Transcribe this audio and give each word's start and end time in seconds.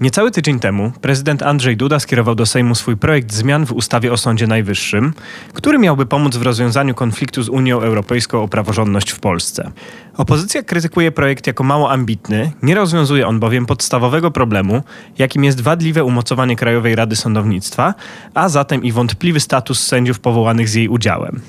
Niecały 0.00 0.30
tydzień 0.30 0.60
temu 0.60 0.92
prezydent 1.00 1.42
Andrzej 1.42 1.76
Duda 1.76 2.00
skierował 2.00 2.34
do 2.34 2.46
Sejmu 2.46 2.74
swój 2.74 2.96
projekt 2.96 3.32
zmian 3.32 3.66
w 3.66 3.72
ustawie 3.72 4.12
o 4.12 4.16
Sądzie 4.16 4.46
Najwyższym, 4.46 5.14
który 5.52 5.78
miałby 5.78 6.06
pomóc 6.06 6.36
w 6.36 6.42
rozwiązaniu 6.42 6.94
konfliktu 6.94 7.42
z 7.42 7.48
Unią 7.48 7.80
Europejską 7.80 8.42
o 8.42 8.48
praworządność 8.48 9.10
w 9.10 9.20
Polsce. 9.20 9.70
Opozycja 10.16 10.62
krytykuje 10.62 11.12
projekt 11.12 11.46
jako 11.46 11.64
mało 11.64 11.90
ambitny, 11.90 12.52
nie 12.62 12.74
rozwiązuje 12.74 13.26
on 13.26 13.40
bowiem 13.40 13.66
podstawowego 13.66 14.30
problemu, 14.30 14.82
jakim 15.18 15.44
jest 15.44 15.60
wadliwe 15.60 16.04
umocowanie 16.04 16.56
Krajowej 16.56 16.96
Rady 16.96 17.16
Sądownictwa, 17.16 17.94
a 18.34 18.48
zatem 18.48 18.84
i 18.84 18.92
wątpliwy 18.92 19.40
status 19.40 19.86
sędziów 19.86 20.20
powołanych 20.20 20.68
z 20.68 20.74
jej 20.74 20.88
udziałem. 20.88 21.40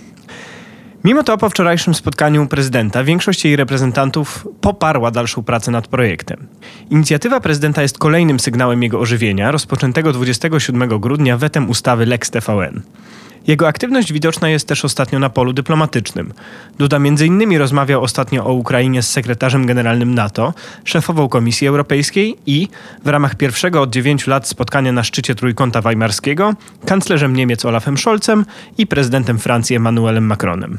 Mimo 1.04 1.24
to 1.24 1.38
po 1.38 1.50
wczorajszym 1.50 1.94
spotkaniu 1.94 2.48
prezydenta 2.48 3.04
większość 3.04 3.46
jej 3.46 3.56
reprezentantów 3.56 4.48
poparła 4.62 5.12
dalszą 5.12 5.44
pracę 5.44 5.72
nad 5.72 5.88
projektem. 5.88 6.48
Inicjatywa 6.90 7.40
prezydenta 7.40 7.82
jest 7.82 7.98
kolejnym 7.98 8.40
sygnałem 8.40 8.84
jego 8.84 9.00
ożywienia, 9.00 9.52
rozpoczętego 9.52 10.14
27 10.14 11.00
grudnia 11.00 11.38
wetem 11.38 11.70
ustawy 11.70 12.06
Lex 12.06 12.32
TVN. 12.32 12.82
Jego 13.48 13.68
aktywność 13.68 14.14
widoczna 14.14 14.50
jest 14.50 14.68
też 14.68 14.86
ostatnio 14.86 15.20
na 15.20 15.30
polu 15.30 15.54
dyplomatycznym. 15.54 16.34
Duda 16.78 16.98
m.in. 16.98 17.58
rozmawiał 17.58 18.04
ostatnio 18.04 18.46
o 18.46 18.54
Ukrainie 18.54 19.04
z 19.04 19.10
sekretarzem 19.10 19.66
generalnym 19.66 20.16
NATO, 20.16 20.54
szefową 20.84 21.30
Komisji 21.30 21.68
Europejskiej 21.68 22.36
i, 22.46 22.68
w 23.04 23.08
ramach 23.08 23.36
pierwszego 23.36 23.82
od 23.82 23.90
dziewięciu 23.90 24.30
lat 24.30 24.48
spotkania 24.48 24.92
na 24.92 25.04
szczycie 25.04 25.36
Trójkąta 25.36 25.82
Weimarskiego, 25.82 26.54
kanclerzem 26.86 27.36
Niemiec 27.36 27.66
Olafem 27.66 27.98
Scholzem 27.98 28.46
i 28.78 28.88
prezydentem 28.88 29.40
Francji 29.40 29.76
Emmanuelem 29.76 30.26
Macronem. 30.26 30.78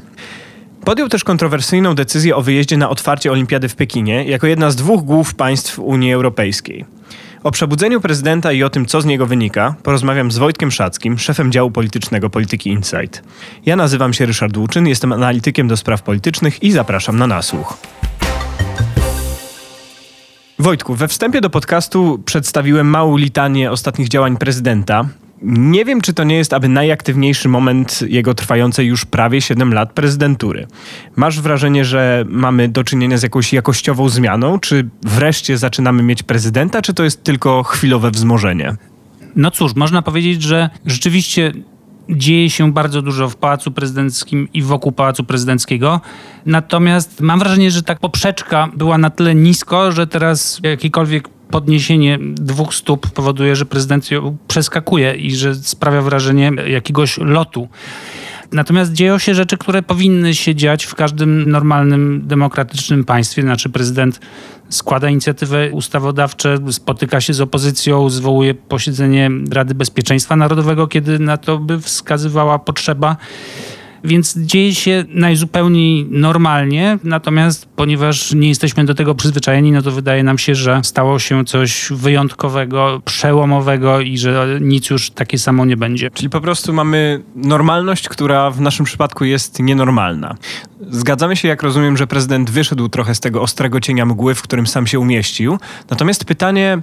Podjął 0.84 1.08
też 1.08 1.24
kontrowersyjną 1.24 1.94
decyzję 1.94 2.36
o 2.36 2.42
wyjeździe 2.42 2.76
na 2.76 2.90
otwarcie 2.90 3.32
Olimpiady 3.32 3.68
w 3.68 3.76
Pekinie 3.76 4.24
jako 4.24 4.46
jedna 4.46 4.70
z 4.70 4.76
dwóch 4.76 5.04
głów 5.04 5.34
państw 5.34 5.78
Unii 5.78 6.12
Europejskiej. 6.12 6.84
O 7.44 7.50
przebudzeniu 7.50 8.00
prezydenta 8.00 8.52
i 8.52 8.62
o 8.62 8.70
tym, 8.70 8.86
co 8.86 9.00
z 9.00 9.04
niego 9.04 9.26
wynika, 9.26 9.74
porozmawiam 9.82 10.30
z 10.30 10.38
Wojtkiem 10.38 10.70
Szackim, 10.70 11.18
szefem 11.18 11.52
działu 11.52 11.70
politycznego 11.70 12.30
Polityki 12.30 12.70
Insight. 12.70 13.22
Ja 13.66 13.76
nazywam 13.76 14.12
się 14.12 14.26
Ryszard 14.26 14.56
Łuczyn, 14.56 14.86
jestem 14.86 15.12
analitykiem 15.12 15.68
do 15.68 15.76
spraw 15.76 16.02
politycznych 16.02 16.62
i 16.62 16.72
zapraszam 16.72 17.18
na 17.18 17.26
nasłuch. 17.26 17.76
Wojtku, 20.58 20.94
we 20.94 21.08
wstępie 21.08 21.40
do 21.40 21.50
podcastu 21.50 22.22
przedstawiłem 22.24 22.86
małą 22.86 23.16
litanię 23.16 23.70
ostatnich 23.70 24.08
działań 24.08 24.36
prezydenta. 24.36 25.04
Nie 25.42 25.84
wiem, 25.84 26.00
czy 26.00 26.14
to 26.14 26.24
nie 26.24 26.36
jest 26.36 26.52
aby 26.52 26.68
najaktywniejszy 26.68 27.48
moment 27.48 28.02
jego 28.08 28.34
trwającej 28.34 28.86
już 28.86 29.04
prawie 29.04 29.40
7 29.40 29.74
lat 29.74 29.92
prezydentury. 29.92 30.66
Masz 31.16 31.40
wrażenie, 31.40 31.84
że 31.84 32.24
mamy 32.28 32.68
do 32.68 32.84
czynienia 32.84 33.18
z 33.18 33.22
jakąś 33.22 33.52
jakościową 33.52 34.08
zmianą? 34.08 34.58
Czy 34.58 34.88
wreszcie 35.02 35.58
zaczynamy 35.58 36.02
mieć 36.02 36.22
prezydenta, 36.22 36.82
czy 36.82 36.94
to 36.94 37.04
jest 37.04 37.24
tylko 37.24 37.62
chwilowe 37.62 38.10
wzmożenie? 38.10 38.76
No 39.36 39.50
cóż, 39.50 39.74
można 39.74 40.02
powiedzieć, 40.02 40.42
że 40.42 40.70
rzeczywiście 40.86 41.52
dzieje 42.08 42.50
się 42.50 42.72
bardzo 42.72 43.02
dużo 43.02 43.28
w 43.28 43.36
Pałacu 43.36 43.70
Prezydenckim 43.70 44.48
i 44.54 44.62
wokół 44.62 44.92
Pałacu 44.92 45.24
Prezydenckiego. 45.24 46.00
Natomiast 46.46 47.20
mam 47.20 47.38
wrażenie, 47.38 47.70
że 47.70 47.82
ta 47.82 47.94
poprzeczka 47.94 48.68
była 48.76 48.98
na 48.98 49.10
tyle 49.10 49.34
nisko, 49.34 49.92
że 49.92 50.06
teraz 50.06 50.60
jakikolwiek 50.62 51.28
podniesienie 51.50 52.18
dwóch 52.22 52.74
stóp 52.74 53.10
powoduje, 53.10 53.56
że 53.56 53.66
prezydent 53.66 54.10
ją 54.10 54.36
przeskakuje 54.48 55.14
i 55.14 55.36
że 55.36 55.54
sprawia 55.54 56.02
wrażenie 56.02 56.52
jakiegoś 56.66 57.18
lotu. 57.18 57.68
Natomiast 58.52 58.92
dzieją 58.92 59.18
się 59.18 59.34
rzeczy, 59.34 59.58
które 59.58 59.82
powinny 59.82 60.34
się 60.34 60.54
dziać 60.54 60.84
w 60.84 60.94
każdym 60.94 61.50
normalnym, 61.50 62.22
demokratycznym 62.24 63.04
państwie. 63.04 63.42
Znaczy 63.42 63.68
prezydent 63.68 64.20
składa 64.68 65.10
inicjatywy 65.10 65.70
ustawodawcze, 65.72 66.58
spotyka 66.70 67.20
się 67.20 67.34
z 67.34 67.40
opozycją, 67.40 68.10
zwołuje 68.10 68.54
posiedzenie 68.54 69.30
Rady 69.52 69.74
Bezpieczeństwa 69.74 70.36
Narodowego, 70.36 70.86
kiedy 70.86 71.18
na 71.18 71.36
to 71.36 71.58
by 71.58 71.80
wskazywała 71.80 72.58
potrzeba. 72.58 73.16
Więc 74.04 74.38
dzieje 74.38 74.74
się 74.74 75.04
najzupełniej 75.08 76.06
normalnie, 76.10 76.98
natomiast 77.04 77.68
ponieważ 77.76 78.34
nie 78.34 78.48
jesteśmy 78.48 78.84
do 78.84 78.94
tego 78.94 79.14
przyzwyczajeni, 79.14 79.72
no 79.72 79.82
to 79.82 79.90
wydaje 79.90 80.22
nam 80.22 80.38
się, 80.38 80.54
że 80.54 80.80
stało 80.84 81.18
się 81.18 81.44
coś 81.44 81.88
wyjątkowego, 81.90 83.02
przełomowego 83.04 84.00
i 84.00 84.18
że 84.18 84.58
nic 84.60 84.90
już 84.90 85.10
takie 85.10 85.38
samo 85.38 85.64
nie 85.64 85.76
będzie. 85.76 86.10
Czyli 86.10 86.30
po 86.30 86.40
prostu 86.40 86.72
mamy 86.72 87.22
normalność, 87.34 88.08
która 88.08 88.50
w 88.50 88.60
naszym 88.60 88.86
przypadku 88.86 89.24
jest 89.24 89.58
nienormalna. 89.58 90.36
Zgadzamy 90.90 91.36
się, 91.36 91.48
jak 91.48 91.62
rozumiem, 91.62 91.96
że 91.96 92.06
prezydent 92.06 92.50
wyszedł 92.50 92.88
trochę 92.88 93.14
z 93.14 93.20
tego 93.20 93.42
ostrego 93.42 93.80
cienia 93.80 94.06
mgły, 94.06 94.34
w 94.34 94.42
którym 94.42 94.66
sam 94.66 94.86
się 94.86 94.98
umieścił. 94.98 95.58
Natomiast 95.90 96.24
pytanie, 96.24 96.78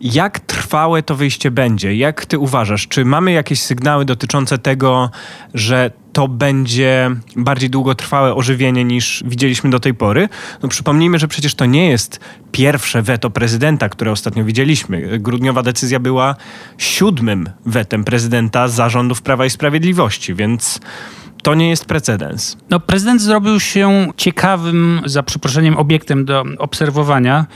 jak 0.00 0.40
trwałe 0.40 1.02
to 1.02 1.14
wyjście 1.14 1.50
będzie? 1.50 1.96
Jak 1.96 2.26
ty 2.26 2.38
uważasz? 2.38 2.88
Czy 2.88 3.04
mamy 3.04 3.32
jakieś 3.32 3.62
sygnały 3.62 4.04
dotyczące 4.04 4.58
tego, 4.58 5.10
że 5.54 5.90
to 6.12 6.28
będzie 6.28 7.10
bardziej 7.36 7.70
długotrwałe 7.70 8.34
ożywienie 8.34 8.84
niż 8.84 9.22
widzieliśmy 9.26 9.70
do 9.70 9.80
tej 9.80 9.94
pory? 9.94 10.28
No 10.62 10.68
przypomnijmy, 10.68 11.18
że 11.18 11.28
przecież 11.28 11.54
to 11.54 11.66
nie 11.66 11.88
jest 11.88 12.20
pierwsze 12.52 13.02
weto 13.02 13.30
prezydenta, 13.30 13.88
które 13.88 14.12
ostatnio 14.12 14.44
widzieliśmy. 14.44 15.18
Grudniowa 15.18 15.62
decyzja 15.62 16.00
była 16.00 16.34
siódmym 16.78 17.48
wetem 17.66 18.04
prezydenta 18.04 18.68
zarządów 18.68 19.22
Prawa 19.22 19.46
i 19.46 19.50
Sprawiedliwości, 19.50 20.34
więc 20.34 20.80
to 21.42 21.54
nie 21.54 21.70
jest 21.70 21.84
precedens. 21.84 22.56
No, 22.70 22.80
prezydent 22.80 23.22
zrobił 23.22 23.60
się 23.60 24.12
ciekawym, 24.16 25.00
za 25.04 25.22
przeproszeniem, 25.22 25.76
obiektem 25.76 26.24
do 26.24 26.44
obserwowania 26.58 27.46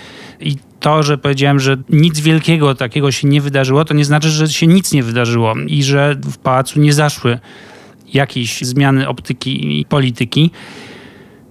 i 0.41 0.57
to, 0.81 1.03
że 1.03 1.19
powiedziałem, 1.19 1.61
że 1.61 1.77
nic 1.91 2.21
wielkiego 2.21 2.75
takiego 2.75 3.13
się 3.13 3.29
nie 3.29 3.41
wydarzyło, 3.41 3.85
to 3.85 3.95
nie 3.95 4.05
znaczy, 4.05 4.31
że 4.31 4.49
się 4.49 4.67
nic 4.67 4.93
nie 4.93 5.03
wydarzyło 5.03 5.55
i 5.67 5.83
że 5.83 6.17
w 6.25 6.39
pałacu 6.39 6.81
nie 6.81 6.93
zaszły 6.93 7.39
jakieś 8.15 8.61
zmiany 8.63 9.09
optyki 9.09 9.81
i 9.81 9.85
polityki. 9.85 10.51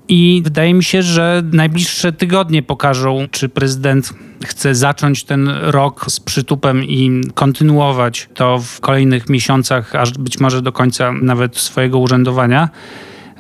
I 0.08 0.42
wydaje 0.44 0.74
mi 0.74 0.84
się, 0.84 1.04
że 1.04 1.44
najbliższe 1.52 2.12
tygodnie 2.12 2.64
pokażą, 2.64 3.28
czy 3.32 3.50
prezydent 3.50 4.14
chce 4.46 4.76
zacząć 4.76 5.24
ten 5.24 5.50
rok 5.62 6.06
z 6.08 6.20
przytupem 6.20 6.84
i 6.84 7.22
kontynuować 7.34 8.30
to 8.34 8.60
w 8.60 8.80
kolejnych 8.80 9.30
miesiącach, 9.30 9.96
aż 9.96 10.12
być 10.12 10.40
może 10.40 10.62
do 10.62 10.72
końca 10.72 11.12
nawet 11.12 11.58
swojego 11.58 12.00
urzędowania. 12.00 12.70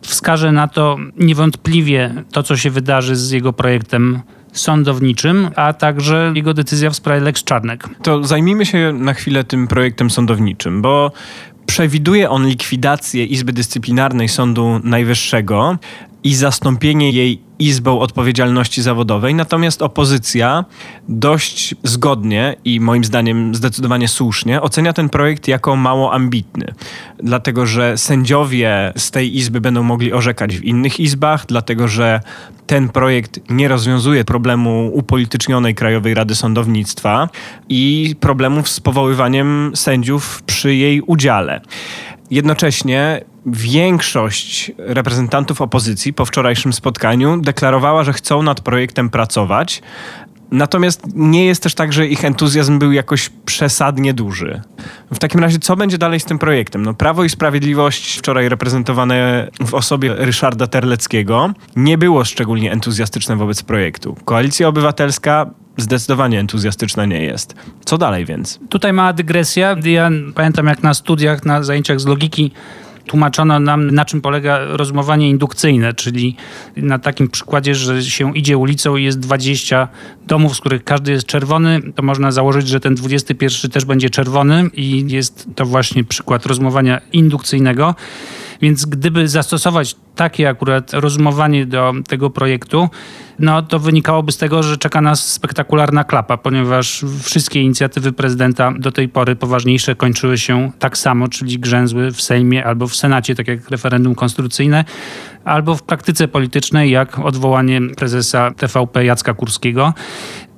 Wskaże 0.01 0.51
na 0.51 0.67
to 0.67 0.97
niewątpliwie 1.17 2.23
to, 2.31 2.43
co 2.43 2.57
się 2.57 2.69
wydarzy 2.69 3.15
z 3.15 3.31
jego 3.31 3.53
projektem 3.53 4.21
sądowniczym, 4.53 5.49
a 5.55 5.73
także 5.73 6.31
jego 6.35 6.53
decyzja 6.53 6.89
w 6.89 6.95
sprawie 6.95 7.21
Lex 7.21 7.43
Czarnek. 7.43 7.89
To 8.03 8.23
zajmijmy 8.23 8.65
się 8.65 8.93
na 8.93 9.13
chwilę 9.13 9.43
tym 9.43 9.67
projektem 9.67 10.09
sądowniczym, 10.09 10.81
bo 10.81 11.11
przewiduje 11.73 12.29
on 12.29 12.47
likwidację 12.47 13.25
Izby 13.25 13.53
Dyscyplinarnej 13.53 14.29
Sądu 14.29 14.79
Najwyższego 14.83 15.77
i 16.23 16.35
zastąpienie 16.35 17.11
jej 17.11 17.39
Izbą 17.59 17.99
Odpowiedzialności 17.99 18.81
Zawodowej, 18.81 19.35
natomiast 19.35 19.81
opozycja 19.81 20.65
dość 21.09 21.75
zgodnie 21.83 22.55
i 22.65 22.79
moim 22.79 23.03
zdaniem 23.03 23.55
zdecydowanie 23.55 24.07
słusznie 24.07 24.61
ocenia 24.61 24.93
ten 24.93 25.09
projekt 25.09 25.47
jako 25.47 25.75
mało 25.75 26.13
ambitny, 26.13 26.73
dlatego 27.17 27.65
że 27.65 27.97
sędziowie 27.97 28.93
z 28.97 29.11
tej 29.11 29.37
izby 29.37 29.61
będą 29.61 29.83
mogli 29.83 30.13
orzekać 30.13 30.57
w 30.57 30.63
innych 30.63 30.99
izbach, 30.99 31.45
dlatego 31.45 31.87
że 31.87 32.21
ten 32.67 32.89
projekt 32.89 33.39
nie 33.49 33.67
rozwiązuje 33.67 34.25
problemu 34.25 34.91
upolitycznionej 34.93 35.75
Krajowej 35.75 36.13
Rady 36.13 36.35
Sądownictwa 36.35 37.29
i 37.69 38.15
problemów 38.19 38.69
z 38.69 38.79
powoływaniem 38.79 39.71
sędziów 39.75 40.43
przy 40.43 40.75
jej 40.75 41.01
udziale. 41.01 41.61
Jednocześnie 42.31 43.21
większość 43.45 44.71
reprezentantów 44.77 45.61
opozycji 45.61 46.13
po 46.13 46.25
wczorajszym 46.25 46.73
spotkaniu 46.73 47.41
deklarowała, 47.41 48.03
że 48.03 48.13
chcą 48.13 48.43
nad 48.43 48.61
projektem 48.61 49.09
pracować. 49.09 49.81
Natomiast 50.53 51.01
nie 51.15 51.45
jest 51.45 51.63
też 51.63 51.75
tak, 51.75 51.93
że 51.93 52.07
ich 52.07 52.25
entuzjazm 52.25 52.79
był 52.79 52.91
jakoś 52.91 53.29
przesadnie 53.45 54.13
duży. 54.13 54.61
W 55.13 55.19
takim 55.19 55.41
razie, 55.41 55.59
co 55.59 55.75
będzie 55.75 55.97
dalej 55.97 56.19
z 56.19 56.25
tym 56.25 56.39
projektem? 56.39 56.83
No, 56.83 56.93
Prawo 56.93 57.23
i 57.23 57.29
Sprawiedliwość, 57.29 58.17
wczoraj 58.17 58.49
reprezentowane 58.49 59.47
w 59.65 59.73
osobie 59.73 60.15
Ryszarda 60.17 60.67
Terleckiego, 60.67 61.53
nie 61.75 61.97
było 61.97 62.25
szczególnie 62.25 62.71
entuzjastyczne 62.71 63.35
wobec 63.35 63.63
projektu. 63.63 64.15
Koalicja 64.25 64.67
Obywatelska 64.67 65.49
zdecydowanie 65.77 66.39
entuzjastyczna 66.39 67.05
nie 67.05 67.21
jest. 67.21 67.55
Co 67.85 67.97
dalej 67.97 68.25
więc? 68.25 68.59
Tutaj 68.69 68.93
mała 68.93 69.13
dygresja. 69.13 69.75
Ja 69.83 70.09
pamiętam 70.35 70.67
jak 70.67 70.83
na 70.83 70.93
studiach, 70.93 71.45
na 71.45 71.63
zajęciach 71.63 71.99
z 71.99 72.05
logiki 72.05 72.51
tłumaczono 73.05 73.59
nam, 73.59 73.91
na 73.91 74.05
czym 74.05 74.21
polega 74.21 74.59
rozumowanie 74.65 75.29
indukcyjne, 75.29 75.93
czyli 75.93 76.35
na 76.77 76.99
takim 76.99 77.29
przykładzie, 77.29 77.75
że 77.75 78.03
się 78.03 78.37
idzie 78.37 78.57
ulicą 78.57 78.95
i 78.95 79.03
jest 79.03 79.19
20 79.19 79.87
domów, 80.27 80.55
z 80.55 80.59
których 80.59 80.83
każdy 80.83 81.11
jest 81.11 81.25
czerwony, 81.25 81.81
to 81.95 82.03
można 82.03 82.31
założyć, 82.31 82.67
że 82.67 82.79
ten 82.79 82.95
21 82.95 83.71
też 83.71 83.85
będzie 83.85 84.09
czerwony 84.09 84.69
i 84.73 85.05
jest 85.11 85.47
to 85.55 85.65
właśnie 85.65 86.03
przykład 86.03 86.45
rozumowania 86.45 87.01
indukcyjnego. 87.13 87.95
Więc 88.61 88.85
gdyby 88.85 89.27
zastosować 89.27 89.95
takie 90.15 90.49
akurat 90.49 90.93
rozumowanie 90.93 91.65
do 91.65 91.93
tego 92.07 92.29
projektu, 92.29 92.89
no 93.43 93.61
to 93.61 93.79
wynikałoby 93.79 94.31
z 94.31 94.37
tego, 94.37 94.63
że 94.63 94.77
czeka 94.77 95.01
nas 95.01 95.31
spektakularna 95.31 96.03
klapa, 96.03 96.37
ponieważ 96.37 97.05
wszystkie 97.21 97.61
inicjatywy 97.61 98.11
prezydenta 98.11 98.73
do 98.79 98.91
tej 98.91 99.09
pory 99.09 99.35
poważniejsze 99.35 99.95
kończyły 99.95 100.37
się 100.37 100.71
tak 100.79 100.97
samo, 100.97 101.27
czyli 101.27 101.59
grzęzły 101.59 102.11
w 102.11 102.21
Sejmie 102.21 102.65
albo 102.65 102.87
w 102.87 102.95
Senacie, 102.95 103.35
tak 103.35 103.47
jak 103.47 103.69
referendum 103.69 104.15
konstytucyjne, 104.15 104.85
albo 105.45 105.75
w 105.75 105.83
praktyce 105.83 106.27
politycznej, 106.27 106.91
jak 106.91 107.19
odwołanie 107.19 107.81
prezesa 107.97 108.51
TVP 108.51 109.05
Jacka 109.05 109.33
Kurskiego. 109.33 109.93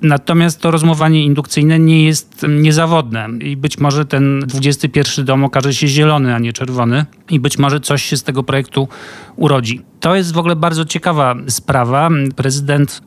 Natomiast 0.01 0.61
to 0.61 0.71
rozmowanie 0.71 1.23
indukcyjne 1.23 1.79
nie 1.79 2.05
jest 2.05 2.45
niezawodne 2.49 3.27
i 3.41 3.57
być 3.57 3.77
może 3.77 4.05
ten 4.05 4.39
21 4.39 5.25
dom 5.25 5.43
okaże 5.43 5.73
się 5.73 5.87
zielony, 5.87 6.35
a 6.35 6.39
nie 6.39 6.53
czerwony 6.53 7.05
i 7.29 7.39
być 7.39 7.57
może 7.57 7.79
coś 7.79 8.03
się 8.03 8.17
z 8.17 8.23
tego 8.23 8.43
projektu 8.43 8.87
urodzi. 9.35 9.81
To 9.99 10.15
jest 10.15 10.33
w 10.33 10.37
ogóle 10.37 10.55
bardzo 10.55 10.85
ciekawa 10.85 11.35
sprawa. 11.47 12.09
Prezydent 12.35 13.01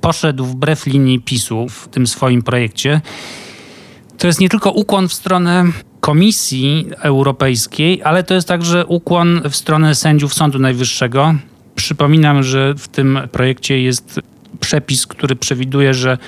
poszedł 0.00 0.44
wbrew 0.44 0.86
linii 0.86 1.20
PiSu 1.20 1.68
w 1.68 1.88
tym 1.88 2.06
swoim 2.06 2.42
projekcie. 2.42 3.00
To 4.18 4.26
jest 4.26 4.40
nie 4.40 4.48
tylko 4.48 4.70
ukłon 4.70 5.08
w 5.08 5.12
stronę 5.12 5.64
Komisji 6.00 6.88
Europejskiej, 6.98 8.02
ale 8.02 8.22
to 8.22 8.34
jest 8.34 8.48
także 8.48 8.86
ukłon 8.86 9.40
w 9.50 9.56
stronę 9.56 9.94
sędziów 9.94 10.34
Sądu 10.34 10.58
Najwyższego. 10.58 11.34
Przypominam, 11.74 12.42
że 12.42 12.74
w 12.74 12.88
tym 12.88 13.18
projekcie 13.32 13.82
jest 13.82 14.20
przepis, 14.60 15.06
który 15.06 15.36
przewiduje, 15.36 15.94
że 15.94 16.18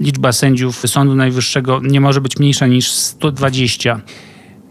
liczba 0.00 0.32
sędziów 0.32 0.76
Sądu 0.86 1.14
Najwyższego 1.14 1.80
nie 1.82 2.00
może 2.00 2.20
być 2.20 2.38
mniejsza 2.38 2.66
niż 2.66 2.90
120. 2.90 4.00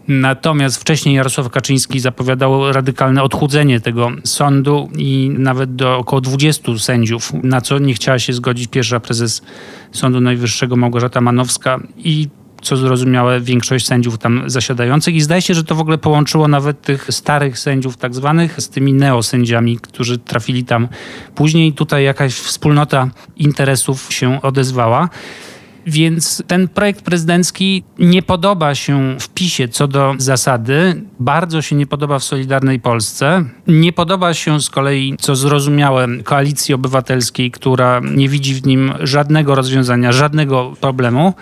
Natomiast 0.08 0.80
wcześniej 0.80 1.14
Jarosław 1.14 1.50
Kaczyński 1.50 2.00
zapowiadał 2.00 2.72
radykalne 2.72 3.22
odchudzenie 3.22 3.80
tego 3.80 4.10
sądu 4.24 4.88
i 4.96 5.30
nawet 5.38 5.74
do 5.76 5.98
około 5.98 6.20
20 6.20 6.78
sędziów, 6.78 7.32
na 7.42 7.60
co 7.60 7.78
nie 7.78 7.94
chciała 7.94 8.18
się 8.18 8.32
zgodzić 8.32 8.66
pierwsza 8.66 9.00
prezes 9.00 9.42
Sądu 9.92 10.20
Najwyższego 10.20 10.76
Małgorzata 10.76 11.20
Manowska 11.20 11.80
i 11.96 12.28
co 12.62 12.76
zrozumiałe, 12.76 13.40
większość 13.40 13.86
sędziów 13.86 14.18
tam 14.18 14.42
zasiadających 14.46 15.14
i 15.14 15.20
zdaje 15.20 15.42
się, 15.42 15.54
że 15.54 15.64
to 15.64 15.74
w 15.74 15.80
ogóle 15.80 15.98
połączyło 15.98 16.48
nawet 16.48 16.82
tych 16.82 17.06
starych 17.10 17.58
sędziów 17.58 17.96
tak 17.96 18.14
zwanych 18.14 18.60
z 18.60 18.68
tymi 18.68 18.92
neosędziami, 18.92 19.78
którzy 19.78 20.18
trafili 20.18 20.64
tam 20.64 20.88
później. 21.34 21.72
Tutaj 21.72 22.04
jakaś 22.04 22.34
wspólnota 22.34 23.08
interesów 23.36 24.12
się 24.12 24.42
odezwała. 24.42 25.08
Więc 25.88 26.42
ten 26.46 26.68
projekt 26.68 27.02
prezydencki 27.02 27.84
nie 27.98 28.22
podoba 28.22 28.74
się 28.74 29.16
w 29.20 29.28
PiSie 29.28 29.68
co 29.68 29.88
do 29.88 30.14
zasady, 30.18 31.02
bardzo 31.20 31.62
się 31.62 31.76
nie 31.76 31.86
podoba 31.86 32.18
w 32.18 32.24
Solidarnej 32.24 32.80
Polsce, 32.80 33.44
nie 33.66 33.92
podoba 33.92 34.34
się 34.34 34.60
z 34.60 34.70
kolei, 34.70 35.14
co 35.20 35.36
zrozumiałe, 35.36 36.08
koalicji 36.24 36.74
obywatelskiej, 36.74 37.50
która 37.50 38.00
nie 38.14 38.28
widzi 38.28 38.54
w 38.54 38.66
nim 38.66 38.92
żadnego 39.00 39.54
rozwiązania, 39.54 40.12
żadnego 40.12 40.74
problemu. 40.80 41.34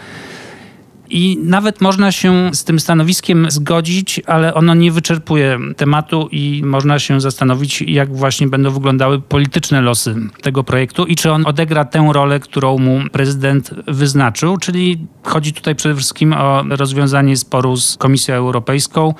I 1.10 1.38
nawet 1.42 1.80
można 1.80 2.12
się 2.12 2.50
z 2.54 2.64
tym 2.64 2.80
stanowiskiem 2.80 3.50
zgodzić, 3.50 4.20
ale 4.26 4.54
ono 4.54 4.74
nie 4.74 4.92
wyczerpuje 4.92 5.58
tematu 5.76 6.28
i 6.32 6.62
można 6.64 6.98
się 6.98 7.20
zastanowić, 7.20 7.82
jak 7.82 8.16
właśnie 8.16 8.46
będą 8.46 8.70
wyglądały 8.70 9.20
polityczne 9.20 9.80
losy 9.80 10.16
tego 10.42 10.64
projektu 10.64 11.06
i 11.06 11.16
czy 11.16 11.32
on 11.32 11.46
odegra 11.46 11.84
tę 11.84 12.08
rolę, 12.12 12.40
którą 12.40 12.78
mu 12.78 13.00
prezydent 13.12 13.70
wyznaczył. 13.86 14.56
Czyli 14.56 14.98
chodzi 15.22 15.52
tutaj 15.52 15.74
przede 15.74 15.94
wszystkim 15.94 16.32
o 16.32 16.64
rozwiązanie 16.68 17.36
sporu 17.36 17.76
z 17.76 17.96
Komisją 17.96 18.34
Europejską 18.34 19.14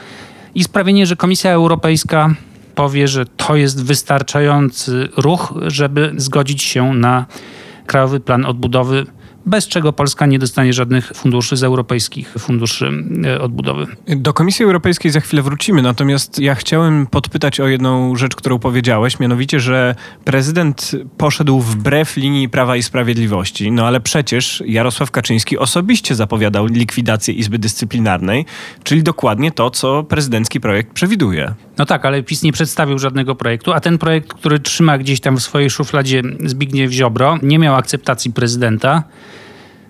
i 0.55 0.65
sprawienie, 0.65 1.07
że 1.07 1.17
Komisja 1.17 1.53
Europejska 1.53 2.35
powie, 2.75 3.09
że 3.09 3.27
to 3.27 3.57
jest 3.57 3.85
wystarczający 3.85 5.09
ruch, 5.17 5.55
żeby 5.67 6.13
zgodzić 6.17 6.63
się 6.63 6.95
na 6.95 7.27
Krajowy 7.87 8.21
Plan 8.21 8.45
Odbudowy 8.45 9.07
bez 9.47 9.69
czego 9.69 9.93
Polska 9.93 10.27
nie 10.27 10.39
dostanie 10.39 10.73
żadnych 10.73 11.13
funduszy 11.15 11.57
z 11.57 11.63
europejskich 11.63 12.35
funduszy 12.39 12.91
e, 13.25 13.41
odbudowy. 13.41 13.87
Do 14.07 14.33
Komisji 14.33 14.65
Europejskiej 14.65 15.11
za 15.11 15.21
chwilę 15.21 15.43
wrócimy, 15.43 15.83
natomiast 15.83 16.39
ja 16.39 16.55
chciałem 16.55 17.07
podpytać 17.07 17.61
o 17.61 17.69
jedną 17.69 18.17
rzecz, 18.17 18.37
którą 18.37 18.59
powiedziałeś, 18.59 19.21
mianowicie, 19.21 19.61
że 19.61 19.95
prezydent 20.25 20.93
poszedł 21.17 21.61
wbrew 21.61 22.17
linii 22.17 22.49
Prawa 22.49 22.77
i 22.77 22.83
Sprawiedliwości, 22.83 23.73
no 23.73 23.87
ale 23.87 24.01
przecież 24.01 24.63
Jarosław 24.67 25.11
Kaczyński 25.11 25.59
osobiście 25.59 26.15
zapowiadał 26.15 26.67
likwidację 26.67 27.35
Izby 27.35 27.59
Dyscyplinarnej, 27.59 28.45
czyli 28.85 29.03
dokładnie 29.03 29.51
to, 29.51 29.71
co 29.71 30.05
prezydencki 30.05 30.61
projekt 30.61 30.93
przewiduje. 30.93 31.55
No 31.79 31.87
tak, 31.87 32.05
ale 32.05 32.23
PiS 32.23 32.43
nie 32.43 32.53
przedstawił 32.53 32.99
żadnego 32.99 33.35
projektu, 33.35 33.73
a 33.73 33.81
ten 33.81 33.99
projekt, 33.99 34.33
który 34.33 34.61
trzyma 34.61 34.99
gdzieś 34.99 35.21
tam 35.21 35.37
w 35.37 35.43
swojej 35.43 35.71
szufladzie 35.71 36.23
Zbigniew 36.45 36.93
Ziobro, 36.93 37.39
nie 37.43 37.59
miał 37.59 37.75
akceptacji 37.75 38.33
prezydenta. 38.33 39.03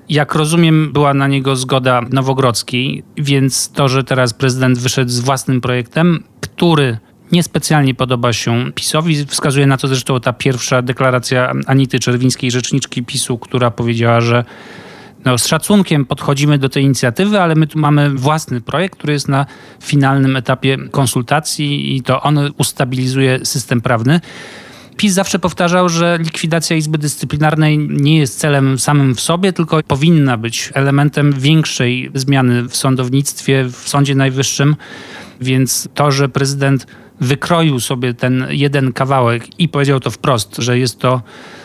Jak 0.08 0.34
rozumiem, 0.34 0.92
była 0.92 1.14
na 1.14 1.28
niego 1.28 1.56
zgoda 1.56 2.02
Nowogrodzkiej, 2.10 3.02
więc 3.16 3.68
to, 3.68 3.88
że 3.88 4.04
teraz 4.04 4.34
prezydent 4.34 4.78
wyszedł 4.78 5.10
z 5.10 5.20
własnym 5.20 5.60
projektem, 5.60 6.24
który 6.40 6.98
niespecjalnie 7.32 7.94
podoba 7.94 8.32
się 8.32 8.72
PiSowi. 8.74 9.26
Wskazuje 9.26 9.66
na 9.66 9.76
to 9.76 9.88
zresztą 9.88 10.20
ta 10.20 10.32
pierwsza 10.32 10.82
deklaracja 10.82 11.52
Anity 11.66 11.98
Czerwińskiej, 11.98 12.50
rzeczniczki 12.50 13.04
PiSu, 13.04 13.38
która 13.38 13.70
powiedziała, 13.70 14.20
że 14.20 14.44
no, 15.24 15.38
z 15.38 15.46
szacunkiem 15.46 16.04
podchodzimy 16.04 16.58
do 16.58 16.68
tej 16.68 16.84
inicjatywy, 16.84 17.40
ale 17.40 17.54
my 17.54 17.66
tu 17.66 17.78
mamy 17.78 18.10
własny 18.10 18.60
projekt, 18.60 18.96
który 18.96 19.12
jest 19.12 19.28
na 19.28 19.46
finalnym 19.82 20.36
etapie 20.36 20.78
konsultacji 20.90 21.96
i 21.96 22.02
to 22.02 22.22
on 22.22 22.38
ustabilizuje 22.58 23.44
system 23.44 23.80
prawny. 23.80 24.20
PiS 24.96 25.12
zawsze 25.12 25.38
powtarzał, 25.38 25.88
że 25.88 26.18
likwidacja 26.20 26.76
Izby 26.76 26.98
Dyscyplinarnej 26.98 27.78
nie 27.78 28.18
jest 28.18 28.38
celem 28.38 28.78
samym 28.78 29.14
w 29.14 29.20
sobie, 29.20 29.52
tylko 29.52 29.82
powinna 29.82 30.36
być 30.36 30.70
elementem 30.74 31.32
większej 31.32 32.10
zmiany 32.14 32.62
w 32.62 32.76
sądownictwie, 32.76 33.64
w 33.64 33.88
Sądzie 33.88 34.14
Najwyższym. 34.14 34.76
Więc 35.40 35.88
to, 35.94 36.10
że 36.10 36.28
prezydent 36.28 36.86
wykroił 37.20 37.80
sobie 37.80 38.14
ten 38.14 38.46
jeden 38.50 38.92
kawałek 38.92 39.60
i 39.60 39.68
powiedział 39.68 40.00
to 40.00 40.10
wprost, 40.10 40.56
że 40.58 40.78
jest 40.78 40.98
to 40.98 41.22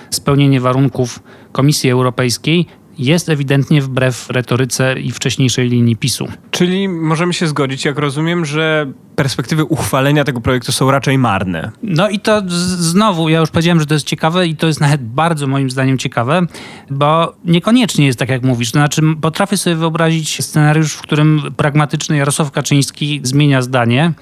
spełnienie 0.10 0.62
warunków 0.62 1.20
Komisji 1.52 1.90
Europejskiej, 1.90 2.66
jest 2.98 3.30
ewidentnie 3.30 3.82
wbrew 3.82 4.30
retoryce 4.30 5.00
i 5.00 5.12
wcześniejszej 5.12 5.70
linii 5.70 5.96
PiSu. 5.96 6.28
Czyli 6.52 6.90
możemy 6.90 7.34
się 7.34 7.48
zgodzić, 7.48 7.86
jak 7.86 7.98
rozumiem, 7.98 8.46
że 8.46 8.92
perspektywy 9.16 9.66
uchwalenia 9.66 10.24
tego 10.24 10.42
projektu 10.42 10.72
są 10.72 10.92
raczej 10.92 11.18
marne. 11.18 11.72
No 11.84 12.10
i 12.10 12.20
to 12.20 12.42
znowu, 12.48 13.30
ja 13.30 13.40
już 13.40 13.50
powiedziałem, 13.50 13.80
że 13.80 13.86
to 13.86 13.94
jest 13.94 14.08
ciekawe 14.08 14.48
i 14.48 14.56
to 14.56 14.68
jest 14.68 14.82
nawet 14.82 15.04
bardzo 15.04 15.48
moim 15.48 15.70
zdaniem 15.70 15.98
ciekawe, 15.98 16.42
bo 16.90 17.36
niekoniecznie 17.46 18.06
jest 18.06 18.20
tak, 18.20 18.30
jak 18.30 18.44
mówisz. 18.44 18.72
To 18.72 18.80
znaczy, 18.80 19.02
potrafię 19.22 19.58
sobie 19.58 19.76
wyobrazić 19.76 20.46
scenariusz, 20.46 20.94
w 20.94 21.02
którym 21.02 21.42
pragmatyczny 21.58 22.18
Jarosław 22.18 22.52
Kaczyński 22.52 23.20
zmienia 23.24 23.62
zdanie 23.62 24.14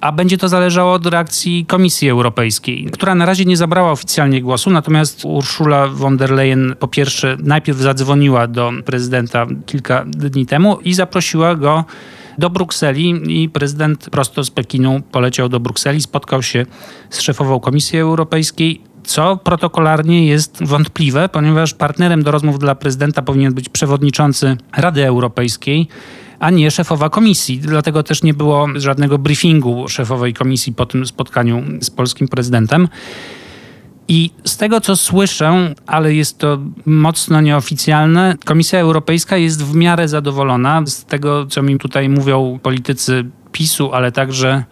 a 0.00 0.12
będzie 0.12 0.38
to 0.38 0.48
zależało 0.48 0.92
od 0.92 1.06
reakcji 1.06 1.66
Komisji 1.66 2.10
Europejskiej, 2.10 2.86
która 2.92 3.14
na 3.14 3.26
razie 3.26 3.44
nie 3.44 3.56
zabrała 3.56 3.92
oficjalnie 3.92 4.42
głosu, 4.42 4.70
natomiast 4.70 5.24
Ursula 5.24 5.88
von 5.88 6.16
der 6.16 6.30
Leyen 6.30 6.74
po 6.78 6.88
pierwsze 6.88 7.36
najpierw 7.42 7.78
zadzwoniła 7.78 8.46
do 8.46 8.72
prezydenta 8.84 9.46
kilka 9.66 10.04
dni 10.06 10.46
temu 10.46 10.78
i 10.84 10.94
zaprosiła 10.94 11.54
go 11.54 11.84
do 12.38 12.50
Brukseli 12.50 13.42
i 13.42 13.48
prezydent 13.48 14.10
prosto 14.10 14.44
z 14.44 14.50
Pekinu 14.50 15.00
poleciał 15.12 15.48
do 15.48 15.60
Brukseli, 15.60 16.02
spotkał 16.02 16.42
się 16.42 16.66
z 17.10 17.20
szefową 17.20 17.60
Komisji 17.60 17.98
Europejskiej, 17.98 18.80
co 19.04 19.36
protokolarnie 19.36 20.26
jest 20.26 20.64
wątpliwe, 20.64 21.28
ponieważ 21.28 21.74
partnerem 21.74 22.22
do 22.22 22.30
rozmów 22.30 22.58
dla 22.58 22.74
prezydenta 22.74 23.22
powinien 23.22 23.54
być 23.54 23.68
przewodniczący 23.68 24.56
Rady 24.76 25.06
Europejskiej, 25.06 25.88
a 26.40 26.50
nie 26.50 26.70
szefowa 26.70 27.10
komisji. 27.10 27.58
Dlatego 27.58 28.02
też 28.02 28.22
nie 28.22 28.34
było 28.34 28.68
żadnego 28.74 29.18
briefingu 29.18 29.88
szefowej 29.88 30.34
komisji 30.34 30.72
po 30.72 30.86
tym 30.86 31.06
spotkaniu 31.06 31.62
z 31.80 31.90
polskim 31.90 32.28
prezydentem. 32.28 32.88
I 34.08 34.30
z 34.44 34.56
tego, 34.56 34.80
co 34.80 34.96
słyszę, 34.96 35.74
ale 35.86 36.14
jest 36.14 36.38
to 36.38 36.58
mocno 36.86 37.40
nieoficjalne, 37.40 38.36
Komisja 38.44 38.80
Europejska 38.80 39.36
jest 39.36 39.64
w 39.64 39.74
miarę 39.74 40.08
zadowolona 40.08 40.82
z 40.86 41.04
tego, 41.04 41.46
co 41.46 41.62
mi 41.62 41.78
tutaj 41.78 42.08
mówią 42.08 42.58
politycy 42.62 43.24
PiSu, 43.52 43.92
ale 43.92 44.12
także 44.12 44.64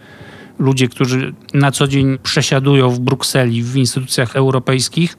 ludzie, 0.59 0.87
którzy 0.87 1.33
na 1.53 1.71
co 1.71 1.87
dzień 1.87 2.17
przesiadują 2.23 2.89
w 2.89 2.99
Brukseli, 2.99 3.63
w 3.63 3.75
instytucjach 3.75 4.35
europejskich. 4.35 5.17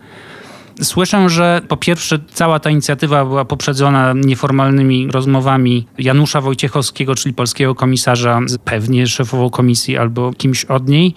Słyszę, 0.82 1.28
że 1.28 1.62
po 1.68 1.76
pierwsze 1.76 2.18
cała 2.32 2.60
ta 2.60 2.70
inicjatywa 2.70 3.24
była 3.24 3.44
poprzedzona 3.44 4.12
nieformalnymi 4.16 5.08
rozmowami 5.10 5.86
Janusza 5.98 6.40
Wojciechowskiego, 6.40 7.14
czyli 7.14 7.34
polskiego 7.34 7.74
komisarza, 7.74 8.40
pewnie 8.64 9.06
szefową 9.06 9.50
komisji 9.50 9.98
albo 9.98 10.32
kimś 10.32 10.64
od 10.64 10.88
niej, 10.88 11.14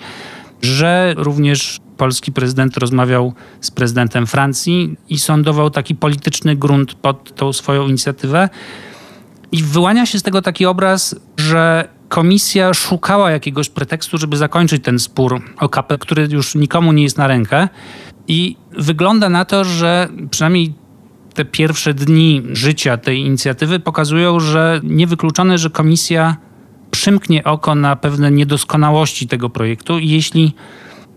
że 0.61 1.13
również 1.17 1.79
polski 1.97 2.31
prezydent 2.31 2.77
rozmawiał 2.77 3.33
z 3.61 3.71
prezydentem 3.71 4.27
Francji 4.27 4.95
i 5.09 5.19
sądował 5.19 5.69
taki 5.69 5.95
polityczny 5.95 6.55
grunt 6.55 6.93
pod 6.93 7.35
tą 7.35 7.53
swoją 7.53 7.87
inicjatywę. 7.87 8.49
I 9.51 9.63
wyłania 9.63 10.05
się 10.05 10.19
z 10.19 10.23
tego 10.23 10.41
taki 10.41 10.65
obraz, 10.65 11.15
że 11.37 11.87
komisja 12.13 12.73
szukała 12.73 13.31
jakiegoś 13.31 13.69
pretekstu, 13.69 14.17
żeby 14.17 14.37
zakończyć 14.37 14.83
ten 14.83 14.99
spór 14.99 15.41
o 15.59 15.69
KP, 15.69 15.97
który 15.97 16.27
już 16.31 16.55
nikomu 16.55 16.91
nie 16.91 17.03
jest 17.03 17.17
na 17.17 17.27
rękę. 17.27 17.67
I 18.27 18.57
wygląda 18.71 19.29
na 19.29 19.45
to, 19.45 19.63
że 19.63 20.07
przynajmniej 20.31 20.73
te 21.33 21.45
pierwsze 21.45 21.93
dni 21.93 22.41
życia 22.51 22.97
tej 22.97 23.19
inicjatywy 23.19 23.79
pokazują, 23.79 24.39
że 24.39 24.81
niewykluczone, 24.83 25.57
że 25.57 25.69
komisja 25.69 26.37
przymknie 26.91 27.43
oko 27.43 27.75
na 27.75 27.95
pewne 27.95 28.31
niedoskonałości 28.31 29.27
tego 29.27 29.49
projektu 29.49 29.99
i 29.99 30.09
jeśli 30.09 30.55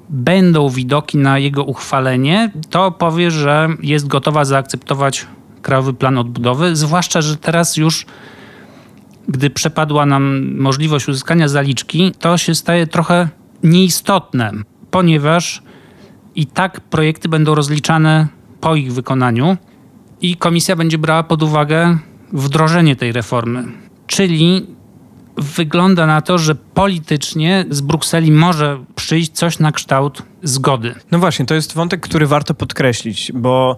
będą 0.08 0.68
widoki 0.68 1.18
na 1.18 1.38
jego 1.38 1.64
uchwalenie, 1.64 2.50
to 2.70 2.90
powie, 2.90 3.30
że 3.30 3.68
jest 3.82 4.06
gotowa 4.06 4.44
zaakceptować 4.44 5.26
Krajowy 5.62 5.94
Plan 5.94 6.18
Odbudowy, 6.18 6.76
zwłaszcza, 6.76 7.22
że 7.22 7.36
teraz 7.36 7.76
już 7.76 8.06
gdy 9.28 9.50
przepadła 9.50 10.06
nam 10.06 10.54
możliwość 10.56 11.08
uzyskania 11.08 11.48
zaliczki, 11.48 12.12
to 12.18 12.38
się 12.38 12.54
staje 12.54 12.86
trochę 12.86 13.28
nieistotne, 13.62 14.52
ponieważ 14.90 15.62
i 16.34 16.46
tak 16.46 16.80
projekty 16.80 17.28
będą 17.28 17.54
rozliczane 17.54 18.28
po 18.60 18.74
ich 18.74 18.92
wykonaniu 18.92 19.56
i 20.20 20.36
komisja 20.36 20.76
będzie 20.76 20.98
brała 20.98 21.22
pod 21.22 21.42
uwagę 21.42 21.98
wdrożenie 22.32 22.96
tej 22.96 23.12
reformy. 23.12 23.64
Czyli 24.06 24.66
wygląda 25.36 26.06
na 26.06 26.20
to, 26.20 26.38
że 26.38 26.54
politycznie 26.54 27.64
z 27.70 27.80
Brukseli 27.80 28.32
może 28.32 28.84
przyjść 28.94 29.32
coś 29.32 29.58
na 29.58 29.72
kształt 29.72 30.22
zgody. 30.42 30.94
No 31.10 31.18
właśnie, 31.18 31.46
to 31.46 31.54
jest 31.54 31.74
wątek, 31.74 32.00
który 32.00 32.26
warto 32.26 32.54
podkreślić, 32.54 33.32
bo 33.34 33.76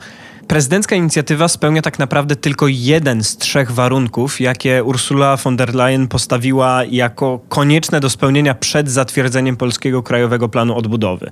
prezydencka 0.49 0.97
inicjatywa 0.97 1.49
spełnia 1.49 1.83
tak 1.83 1.99
naprawdę 1.99 2.37
tylko 2.37 2.67
jeden 2.69 3.25
z 3.25 3.37
trzech 3.37 3.71
warunków, 3.71 4.41
jakie 4.41 4.85
Ursula 4.85 5.37
von 5.37 5.57
der 5.57 5.75
Leyen 5.75 6.09
postawiła 6.09 6.85
jako 6.85 7.41
konieczne 7.49 8.01
do 8.01 8.11
spełnienia 8.11 8.55
przed 8.55 8.91
zatwierdzeniem 8.91 9.57
Polskiego 9.57 10.03
Krajowego 10.03 10.49
Planu 10.49 10.77
Odbudowy. 10.77 11.31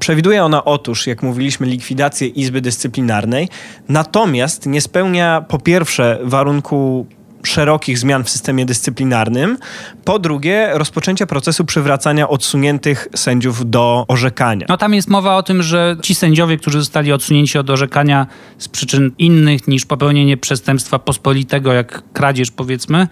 Przewiduje 0.00 0.44
ona 0.44 0.64
otóż, 0.64 1.06
jak 1.06 1.22
mówiliśmy, 1.22 1.66
likwidację 1.66 2.28
Izby 2.28 2.60
Dyscyplinarnej, 2.60 3.48
natomiast 3.88 4.66
nie 4.66 4.80
spełnia 4.80 5.44
po 5.48 5.58
pierwsze 5.58 6.18
warunku 6.22 7.06
szerokich 7.46 7.98
zmian 7.98 8.24
w 8.24 8.30
systemie 8.30 8.66
dyscyplinarnym. 8.66 9.58
Po 10.04 10.18
drugie, 10.18 10.70
rozpoczęcia 10.74 11.26
procesu 11.26 11.64
przywracania 11.64 12.28
odsuniętych 12.28 13.08
sędziów 13.14 13.70
do 13.70 14.04
orzekania. 14.08 14.66
No 14.68 14.76
tam 14.76 14.94
jest 14.94 15.08
mowa 15.08 15.36
o 15.36 15.42
tym, 15.42 15.62
że 15.62 15.96
ci 16.02 16.14
sędziowie, 16.14 16.56
którzy 16.56 16.78
zostali 16.78 17.12
odsunięci 17.12 17.58
od 17.58 17.70
orzekania 17.70 18.26
z 18.58 18.68
przyczyn 18.68 19.12
innych 19.18 19.68
niż 19.68 19.86
popełnienie 19.86 20.36
przestępstwa 20.36 20.98
pospolitego, 20.98 21.72
jak 21.72 22.02
kradzież 22.12 22.50
powiedzmy, 22.50 23.08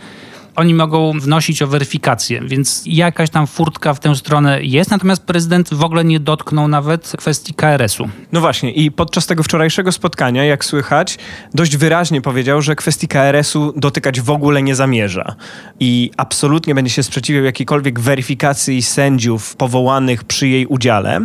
oni 0.56 0.74
mogą 0.74 1.20
wnosić 1.20 1.62
o 1.62 1.66
weryfikację, 1.66 2.40
więc 2.46 2.82
jakaś 2.86 3.30
tam 3.30 3.46
furtka 3.46 3.94
w 3.94 4.00
tę 4.00 4.16
stronę 4.16 4.62
jest, 4.62 4.90
natomiast 4.90 5.22
prezydent 5.22 5.74
w 5.74 5.84
ogóle 5.84 6.04
nie 6.04 6.20
dotknął 6.20 6.68
nawet 6.68 7.12
kwestii 7.18 7.54
KRS-u. 7.54 8.08
No 8.32 8.40
właśnie 8.40 8.72
i 8.72 8.90
podczas 8.90 9.26
tego 9.26 9.42
wczorajszego 9.42 9.92
spotkania, 9.92 10.44
jak 10.44 10.64
słychać, 10.64 11.18
dość 11.54 11.76
wyraźnie 11.76 12.20
powiedział, 12.20 12.62
że 12.62 12.76
kwestii 12.76 13.08
KRS-u 13.08 13.72
dotykać 13.76 14.20
w 14.20 14.30
ogóle 14.30 14.62
nie 14.62 14.74
zamierza 14.74 15.34
i 15.80 16.10
absolutnie 16.16 16.74
będzie 16.74 16.90
się 16.90 17.02
sprzeciwiał 17.02 17.44
jakiejkolwiek 17.44 18.00
weryfikacji 18.00 18.82
sędziów 18.82 19.56
powołanych 19.56 20.24
przy 20.24 20.48
jej 20.48 20.66
udziale 20.66 21.20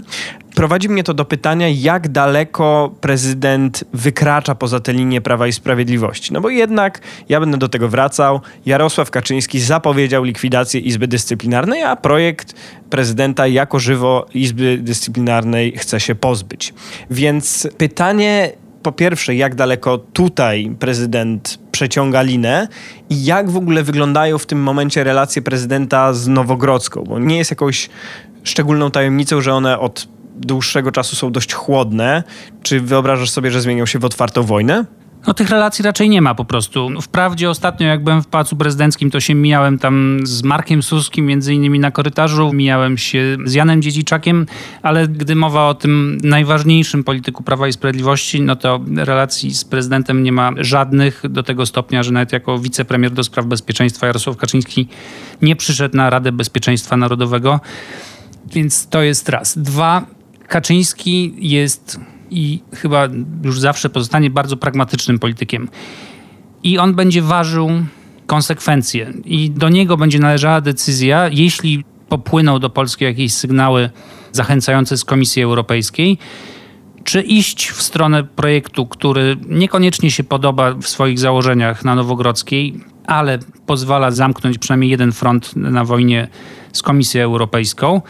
prowadzi 0.56 0.90
mnie 0.90 1.04
to 1.04 1.14
do 1.14 1.26
pytania, 1.26 1.70
jak 1.70 2.08
daleko 2.08 2.96
prezydent 3.02 3.84
wykracza 3.94 4.56
poza 4.56 4.80
tę 4.80 4.94
linię 4.94 5.22
Prawa 5.22 5.48
i 5.48 5.54
Sprawiedliwości. 5.54 6.34
No 6.34 6.42
bo 6.42 6.50
jednak, 6.50 7.02
ja 7.30 7.40
będę 7.40 7.58
do 7.58 7.70
tego 7.70 7.90
wracał, 7.90 8.42
Jarosław 8.66 9.12
Kaczyński 9.12 9.60
zapowiedział 9.60 10.24
likwidację 10.24 10.82
Izby 10.82 11.08
Dyscyplinarnej, 11.08 11.84
a 11.84 11.96
projekt 11.96 12.54
prezydenta 12.90 13.48
jako 13.48 13.80
żywo 13.80 14.26
Izby 14.34 14.78
Dyscyplinarnej 14.82 15.74
chce 15.78 16.00
się 16.00 16.16
pozbyć. 16.16 16.74
Więc 17.10 17.68
pytanie 17.78 18.52
po 18.84 18.92
pierwsze, 18.92 19.36
jak 19.36 19.56
daleko 19.56 19.98
tutaj 19.98 20.72
prezydent 20.80 21.60
przeciąga 21.72 22.22
linę 22.22 22.68
i 23.10 23.26
jak 23.26 23.50
w 23.50 23.58
ogóle 23.58 23.84
wyglądają 23.84 24.38
w 24.38 24.46
tym 24.46 24.62
momencie 24.62 25.04
relacje 25.04 25.42
prezydenta 25.42 26.14
z 26.14 26.28
Nowogrodzką, 26.28 27.04
bo 27.04 27.20
nie 27.20 27.38
jest 27.38 27.52
jakąś 27.52 27.90
szczególną 28.44 28.92
tajemnicą, 28.92 29.42
że 29.42 29.54
one 29.54 29.80
od 29.80 30.08
dłuższego 30.40 30.92
czasu 30.92 31.16
są 31.16 31.32
dość 31.32 31.54
chłodne. 31.54 32.24
Czy 32.64 32.82
wyobrażasz 32.82 33.30
sobie, 33.30 33.52
że 33.52 33.62
zmienią 33.62 33.86
się 33.86 34.00
w 34.00 34.06
otwartą 34.06 34.44
wojnę? 34.44 34.86
No 35.28 35.34
tych 35.34 35.50
relacji 35.50 35.84
raczej 35.84 36.10
nie 36.10 36.22
ma 36.22 36.36
po 36.36 36.46
prostu. 36.46 36.90
Wprawdzie 37.02 37.50
ostatnio 37.50 37.88
jak 37.88 38.04
byłem 38.04 38.24
w 38.24 38.28
Pałacu 38.28 38.56
Prezydenckim, 38.56 39.12
to 39.12 39.20
się 39.20 39.36
mijałem 39.36 39.80
tam 39.80 40.20
z 40.24 40.44
Markiem 40.44 40.84
Suskim, 40.84 41.26
między 41.26 41.54
innymi 41.54 41.80
na 41.80 41.92
korytarzu, 41.92 42.54
mijałem 42.54 42.98
się 42.98 43.38
z 43.46 43.54
Janem 43.54 43.82
Dziedziczakiem, 43.82 44.46
ale 44.82 45.08
gdy 45.08 45.36
mowa 45.36 45.68
o 45.68 45.74
tym 45.74 46.18
najważniejszym 46.24 47.04
polityku 47.04 47.44
Prawa 47.44 47.68
i 47.68 47.74
Sprawiedliwości, 47.74 48.42
no 48.42 48.56
to 48.56 48.80
relacji 48.96 49.54
z 49.54 49.66
prezydentem 49.66 50.24
nie 50.24 50.32
ma 50.32 50.52
żadnych 50.58 51.24
do 51.30 51.44
tego 51.44 51.66
stopnia, 51.66 52.04
że 52.04 52.12
nawet 52.12 52.34
jako 52.34 52.60
wicepremier 52.60 53.12
do 53.12 53.24
spraw 53.24 53.46
bezpieczeństwa 53.46 54.08
Jarosław 54.08 54.38
Kaczyński 54.38 54.88
nie 55.42 55.56
przyszedł 55.56 55.98
na 55.98 56.10
Radę 56.10 56.32
Bezpieczeństwa 56.32 56.98
Narodowego. 56.98 57.60
Więc 58.54 58.88
to 58.88 59.02
jest 59.02 59.30
raz. 59.30 59.58
Dwa, 59.58 60.06
Kaczyński 60.50 61.34
jest 61.38 62.00
i 62.32 62.60
chyba 62.76 63.08
już 63.44 63.60
zawsze 63.60 63.90
pozostanie 63.90 64.30
bardzo 64.30 64.58
pragmatycznym 64.58 65.20
politykiem. 65.20 65.70
I 66.64 66.78
on 66.78 66.94
będzie 66.94 67.22
ważył 67.22 67.70
konsekwencje. 68.28 69.14
I 69.26 69.52
do 69.52 69.70
niego 69.70 69.98
będzie 69.98 70.20
należała 70.20 70.62
decyzja, 70.62 71.30
jeśli 71.32 71.84
popłyną 72.10 72.60
do 72.60 72.70
Polski 72.70 73.04
jakieś 73.04 73.34
sygnały 73.34 73.90
zachęcające 74.32 74.98
z 74.98 75.06
Komisji 75.06 75.44
Europejskiej, 75.44 76.18
czy 77.04 77.22
iść 77.22 77.70
w 77.70 77.82
stronę 77.82 78.24
projektu, 78.24 78.86
który 78.86 79.38
niekoniecznie 79.48 80.12
się 80.12 80.24
podoba 80.24 80.74
w 80.74 80.88
swoich 80.88 81.20
założeniach 81.20 81.86
na 81.86 81.96
Nowogrodzkiej, 81.96 82.80
ale 83.06 83.40
pozwala 83.66 84.12
zamknąć 84.12 84.58
przynajmniej 84.58 84.92
jeden 84.92 85.12
front 85.12 85.56
na 85.56 85.86
wojnie 85.86 86.28
z 86.74 86.82
Komisją 86.82 87.22
Europejską 87.22 88.02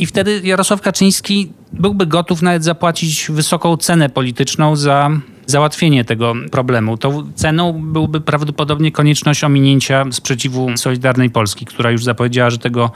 i 0.00 0.06
wtedy 0.06 0.40
Jarosław 0.44 0.80
Kaczyński 0.80 1.52
byłby 1.72 2.06
gotów 2.06 2.42
nawet 2.42 2.64
zapłacić 2.64 3.26
wysoką 3.30 3.76
cenę 3.76 4.08
polityczną 4.08 4.76
za 4.76 5.10
załatwienie 5.46 6.04
tego 6.04 6.34
problemu. 6.50 6.96
Tą 6.96 7.32
ceną 7.34 7.72
byłby 7.92 8.20
prawdopodobnie 8.20 8.92
konieczność 8.92 9.44
ominięcia 9.44 10.04
sprzeciwu 10.10 10.76
Solidarnej 10.76 11.30
Polski, 11.30 11.66
która 11.66 11.90
już 11.90 12.04
zapowiedziała, 12.04 12.50
że 12.50 12.58
tego 12.58 12.90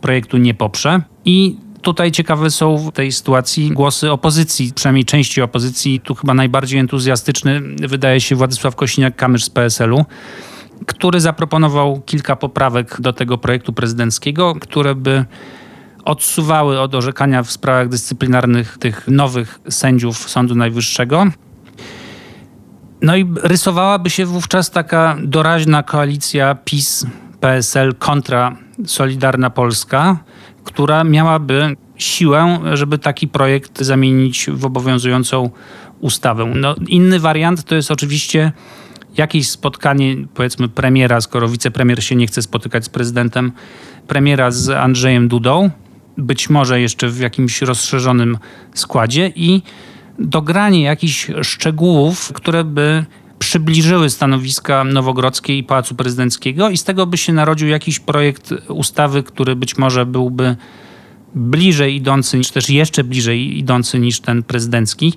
projektu 0.00 0.38
nie 0.38 0.54
poprze. 0.54 1.02
I 1.24 1.56
Tutaj 1.82 2.12
ciekawe 2.12 2.50
są 2.50 2.76
w 2.76 2.92
tej 2.92 3.12
sytuacji 3.12 3.70
głosy 3.70 4.10
opozycji, 4.10 4.72
przynajmniej 4.74 5.04
części 5.04 5.42
opozycji. 5.42 6.00
Tu 6.00 6.14
chyba 6.14 6.34
najbardziej 6.34 6.80
entuzjastyczny 6.80 7.60
wydaje 7.88 8.20
się 8.20 8.36
Władysław 8.36 8.76
Kosiniak-Kamysz 8.76 9.44
z 9.44 9.50
PSL-u, 9.50 10.04
który 10.86 11.20
zaproponował 11.20 12.00
kilka 12.06 12.36
poprawek 12.36 13.00
do 13.00 13.12
tego 13.12 13.38
projektu 13.38 13.72
prezydenckiego, 13.72 14.54
które 14.54 14.94
by 14.94 15.24
odsuwały 16.04 16.80
od 16.80 16.94
orzekania 16.94 17.42
w 17.42 17.50
sprawach 17.50 17.88
dyscyplinarnych 17.88 18.78
tych 18.78 19.08
nowych 19.08 19.60
sędziów 19.68 20.30
Sądu 20.30 20.54
Najwyższego. 20.54 21.26
No 23.02 23.16
i 23.16 23.26
rysowałaby 23.42 24.10
się 24.10 24.26
wówczas 24.26 24.70
taka 24.70 25.16
doraźna 25.22 25.82
koalicja 25.82 26.54
PiS, 26.54 27.06
PSL 27.40 27.94
kontra 27.94 28.56
Solidarna 28.86 29.50
Polska, 29.50 30.16
która 30.64 31.04
miałaby 31.04 31.76
siłę, 31.96 32.58
żeby 32.72 32.98
taki 32.98 33.28
projekt 33.28 33.80
zamienić 33.80 34.50
w 34.52 34.64
obowiązującą 34.64 35.50
ustawę. 36.00 36.52
No, 36.54 36.74
inny 36.88 37.20
wariant 37.20 37.64
to 37.64 37.74
jest 37.74 37.90
oczywiście 37.90 38.52
jakieś 39.16 39.50
spotkanie, 39.50 40.16
powiedzmy, 40.34 40.68
premiera, 40.68 41.20
skoro 41.20 41.48
wicepremier 41.48 42.04
się 42.04 42.16
nie 42.16 42.26
chce 42.26 42.42
spotykać 42.42 42.84
z 42.84 42.88
prezydentem, 42.88 43.52
premiera 44.08 44.50
z 44.50 44.68
Andrzejem 44.70 45.28
Dudą, 45.28 45.70
być 46.20 46.50
może 46.50 46.80
jeszcze 46.80 47.08
w 47.08 47.18
jakimś 47.18 47.62
rozszerzonym 47.62 48.38
składzie 48.74 49.32
i 49.36 49.62
dogranie 50.18 50.82
jakichś 50.82 51.30
szczegółów, 51.42 52.32
które 52.32 52.64
by 52.64 53.04
przybliżyły 53.38 54.10
stanowiska 54.10 54.84
Nowogrodzkiej 54.84 55.58
i 55.58 55.64
Pałacu 55.64 55.94
Prezydenckiego 55.94 56.70
i 56.70 56.76
z 56.76 56.84
tego 56.84 57.06
by 57.06 57.16
się 57.16 57.32
narodził 57.32 57.68
jakiś 57.68 58.00
projekt 58.00 58.54
ustawy, 58.68 59.22
który 59.22 59.56
być 59.56 59.78
może 59.78 60.06
byłby 60.06 60.56
bliżej 61.34 61.96
idący, 61.96 62.40
czy 62.40 62.52
też 62.52 62.70
jeszcze 62.70 63.04
bliżej 63.04 63.58
idący 63.58 63.98
niż 63.98 64.20
ten 64.20 64.42
prezydencki. 64.42 65.14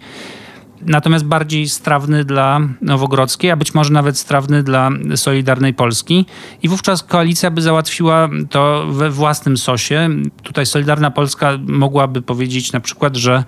Natomiast 0.85 1.25
bardziej 1.25 1.69
strawny 1.69 2.25
dla 2.25 2.59
Nowogrodzkiej, 2.81 3.51
a 3.51 3.55
być 3.55 3.73
może 3.73 3.93
nawet 3.93 4.17
strawny 4.17 4.63
dla 4.63 4.89
Solidarnej 5.15 5.73
Polski. 5.73 6.25
I 6.63 6.69
wówczas 6.69 7.03
koalicja 7.03 7.51
by 7.51 7.61
załatwiła 7.61 8.29
to 8.49 8.85
we 8.89 9.09
własnym 9.09 9.57
sosie. 9.57 10.09
Tutaj 10.43 10.65
Solidarna 10.65 11.11
Polska 11.11 11.51
mogłaby 11.67 12.21
powiedzieć 12.21 12.71
na 12.71 12.79
przykład, 12.79 13.15
że 13.15 13.43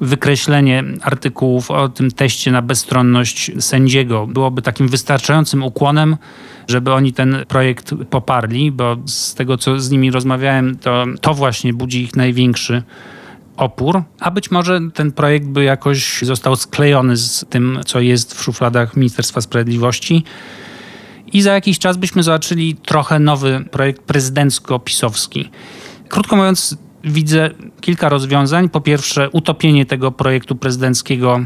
wykreślenie 0.00 0.84
artykułów 1.02 1.70
o 1.70 1.88
tym 1.88 2.10
teście 2.10 2.50
na 2.52 2.62
bezstronność 2.62 3.50
sędziego 3.60 4.26
byłoby 4.26 4.62
takim 4.62 4.88
wystarczającym 4.88 5.62
ukłonem, 5.62 6.16
żeby 6.68 6.92
oni 6.92 7.12
ten 7.12 7.36
projekt 7.48 7.94
poparli, 8.10 8.72
bo 8.72 8.96
z 9.06 9.34
tego, 9.34 9.58
co 9.58 9.80
z 9.80 9.90
nimi 9.90 10.10
rozmawiałem, 10.10 10.78
to, 10.78 11.04
to 11.20 11.34
właśnie 11.34 11.74
budzi 11.74 12.02
ich 12.02 12.16
największy 12.16 12.82
opór, 13.56 14.02
a 14.20 14.30
być 14.30 14.50
może 14.50 14.80
ten 14.94 15.12
projekt 15.12 15.46
by 15.46 15.64
jakoś 15.64 16.22
został 16.22 16.56
sklejony 16.56 17.16
z 17.16 17.44
tym, 17.50 17.80
co 17.86 18.00
jest 18.00 18.34
w 18.34 18.42
szufladach 18.42 18.96
Ministerstwa 18.96 19.40
Sprawiedliwości. 19.40 20.24
I 21.32 21.42
za 21.42 21.52
jakiś 21.52 21.78
czas 21.78 21.96
byśmy 21.96 22.22
zobaczyli 22.22 22.74
trochę 22.74 23.18
nowy 23.18 23.64
projekt 23.70 24.02
prezydencko-pisowski. 24.06 25.50
Krótko 26.08 26.36
mówiąc, 26.36 26.76
widzę 27.04 27.50
kilka 27.80 28.08
rozwiązań. 28.08 28.68
Po 28.68 28.80
pierwsze, 28.80 29.30
utopienie 29.30 29.86
tego 29.86 30.12
projektu 30.12 30.56
prezydenckiego 30.56 31.40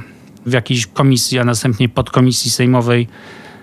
w 0.47 0.52
jakiejś 0.52 0.87
komisji, 0.87 1.38
a 1.38 1.45
następnie 1.45 1.88
podkomisji 1.88 2.50
sejmowej, 2.50 3.09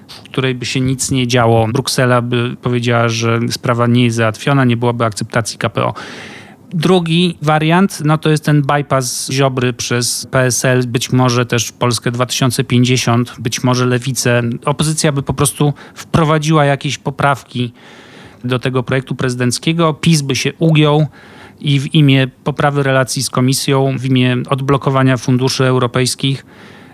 w 0.08 0.22
której 0.22 0.56
by 0.56 0.66
się 0.66 0.82
nic 0.82 1.12
nie 1.12 1.28
działo. 1.28 1.68
Bruksela 1.68 2.22
by 2.22 2.56
powiedziała, 2.62 3.10
że 3.10 3.40
sprawa 3.50 3.88
nie 3.88 4.04
jest 4.04 4.18
załatwiona, 4.18 4.66
nie 4.66 4.78
byłoby 4.78 5.06
akceptacji 5.06 5.58
KPO. 5.58 5.94
Drugi 6.74 7.38
wariant, 7.42 8.02
no 8.06 8.18
to 8.18 8.30
jest 8.30 8.46
ten 8.46 8.62
bypass 8.62 9.30
Ziobry 9.32 9.74
przez 9.74 10.28
PSL, 10.32 10.88
być 10.88 11.12
może 11.12 11.46
też 11.46 11.72
Polskę 11.72 12.12
2050, 12.12 13.36
być 13.40 13.64
może 13.64 13.86
Lewicę. 13.86 14.42
Opozycja 14.66 15.12
by 15.12 15.24
po 15.24 15.34
prostu 15.34 15.74
wprowadziła 15.94 16.66
jakieś 16.66 16.98
poprawki 16.98 17.74
do 18.44 18.60
tego 18.60 18.84
projektu 18.84 19.16
prezydenckiego, 19.16 19.94
PiS 19.94 20.22
by 20.22 20.36
się 20.36 20.54
ugiął, 20.54 21.08
i 21.60 21.80
w 21.80 21.96
imię 21.96 22.28
poprawy 22.44 22.84
relacji 22.84 23.24
z 23.24 23.30
Komisją, 23.30 23.96
w 23.98 24.06
imię 24.06 24.38
odblokowania 24.50 25.18
funduszy 25.18 25.66
europejskich 25.66 26.46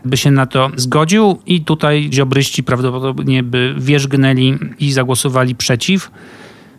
by 0.06 0.18
się 0.18 0.32
na 0.32 0.46
to 0.46 0.72
zgodził 0.76 1.40
i 1.46 1.62
tutaj 1.62 2.10
ziobryści 2.14 2.64
prawdopodobnie 2.64 3.44
by 3.44 3.76
wierzgnęli 3.78 4.58
i 4.80 4.92
zagłosowali 4.92 5.56
przeciw. 5.56 6.12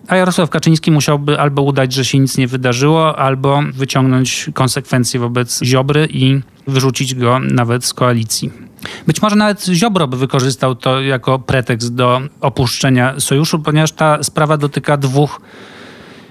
A 0.09 0.17
Jarosław 0.17 0.51
Kaczyński 0.51 0.91
musiałby 0.91 1.41
albo 1.41 1.63
udać, 1.63 1.93
że 1.93 2.05
się 2.05 2.19
nic 2.19 2.39
nie 2.39 2.47
wydarzyło, 2.47 3.19
albo 3.19 3.63
wyciągnąć 3.73 4.51
konsekwencje 4.55 5.21
wobec 5.21 5.63
Ziobry 5.63 6.09
i 6.11 6.41
wyrzucić 6.67 7.15
go 7.15 7.39
nawet 7.39 7.85
z 7.85 7.95
koalicji. 7.95 8.51
Być 9.07 9.23
może 9.23 9.37
nawet 9.37 9.65
Ziobro 9.65 10.09
by 10.09 10.17
wykorzystał 10.17 10.75
to 10.75 11.01
jako 11.01 11.39
pretekst 11.39 11.95
do 11.95 12.21
opuszczenia 12.41 13.21
sojuszu, 13.21 13.59
ponieważ 13.59 13.93
ta 13.93 14.23
sprawa 14.23 14.57
dotyka 14.57 14.97
dwóch 14.97 15.41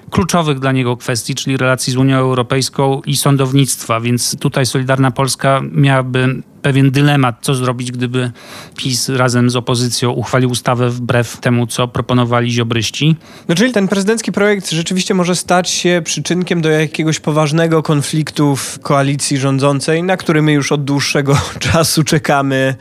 kluczowych 0.10 0.60
dla 0.60 0.72
niego 0.72 0.98
kwestii, 0.98 1.36
czyli 1.36 1.58
relacji 1.58 1.94
z 1.94 1.96
Unią 1.96 2.18
Europejską 2.18 3.02
i 3.06 3.16
sądownictwa, 3.16 4.00
więc 4.00 4.40
tutaj 4.40 4.66
Solidarna 4.66 5.12
Polska 5.12 5.62
miałaby 5.72 6.44
pewien 6.64 6.92
dylemat, 6.92 7.36
co 7.42 7.56
zrobić, 7.56 7.92
gdyby 7.92 8.32
PiS 8.76 9.10
razem 9.10 9.50
z 9.50 9.56
opozycją 9.56 10.12
uchwalił 10.12 10.50
ustawę 10.50 10.90
wbrew 10.90 11.38
temu, 11.38 11.68
co 11.68 11.88
proponowali 11.88 12.52
ziobryści. 12.52 13.16
No 13.48 13.56
czyli 13.56 13.74
ten 13.74 13.88
prezydencki 13.88 14.32
projekt 14.32 14.72
rzeczywiście 14.72 15.14
może 15.14 15.36
stać 15.36 15.70
się 15.70 16.02
przyczynkiem 16.06 16.62
do 16.62 16.70
jakiegoś 16.70 17.20
poważnego 17.20 17.84
konfliktu 17.84 18.56
w 18.56 18.80
koalicji 18.80 19.38
rządzącej, 19.38 20.04
na 20.04 20.18
który 20.18 20.42
my 20.42 20.54
już 20.54 20.72
od 20.72 20.84
dłuższego 20.84 21.38
czasu 21.72 22.04
czekamy 22.04 22.76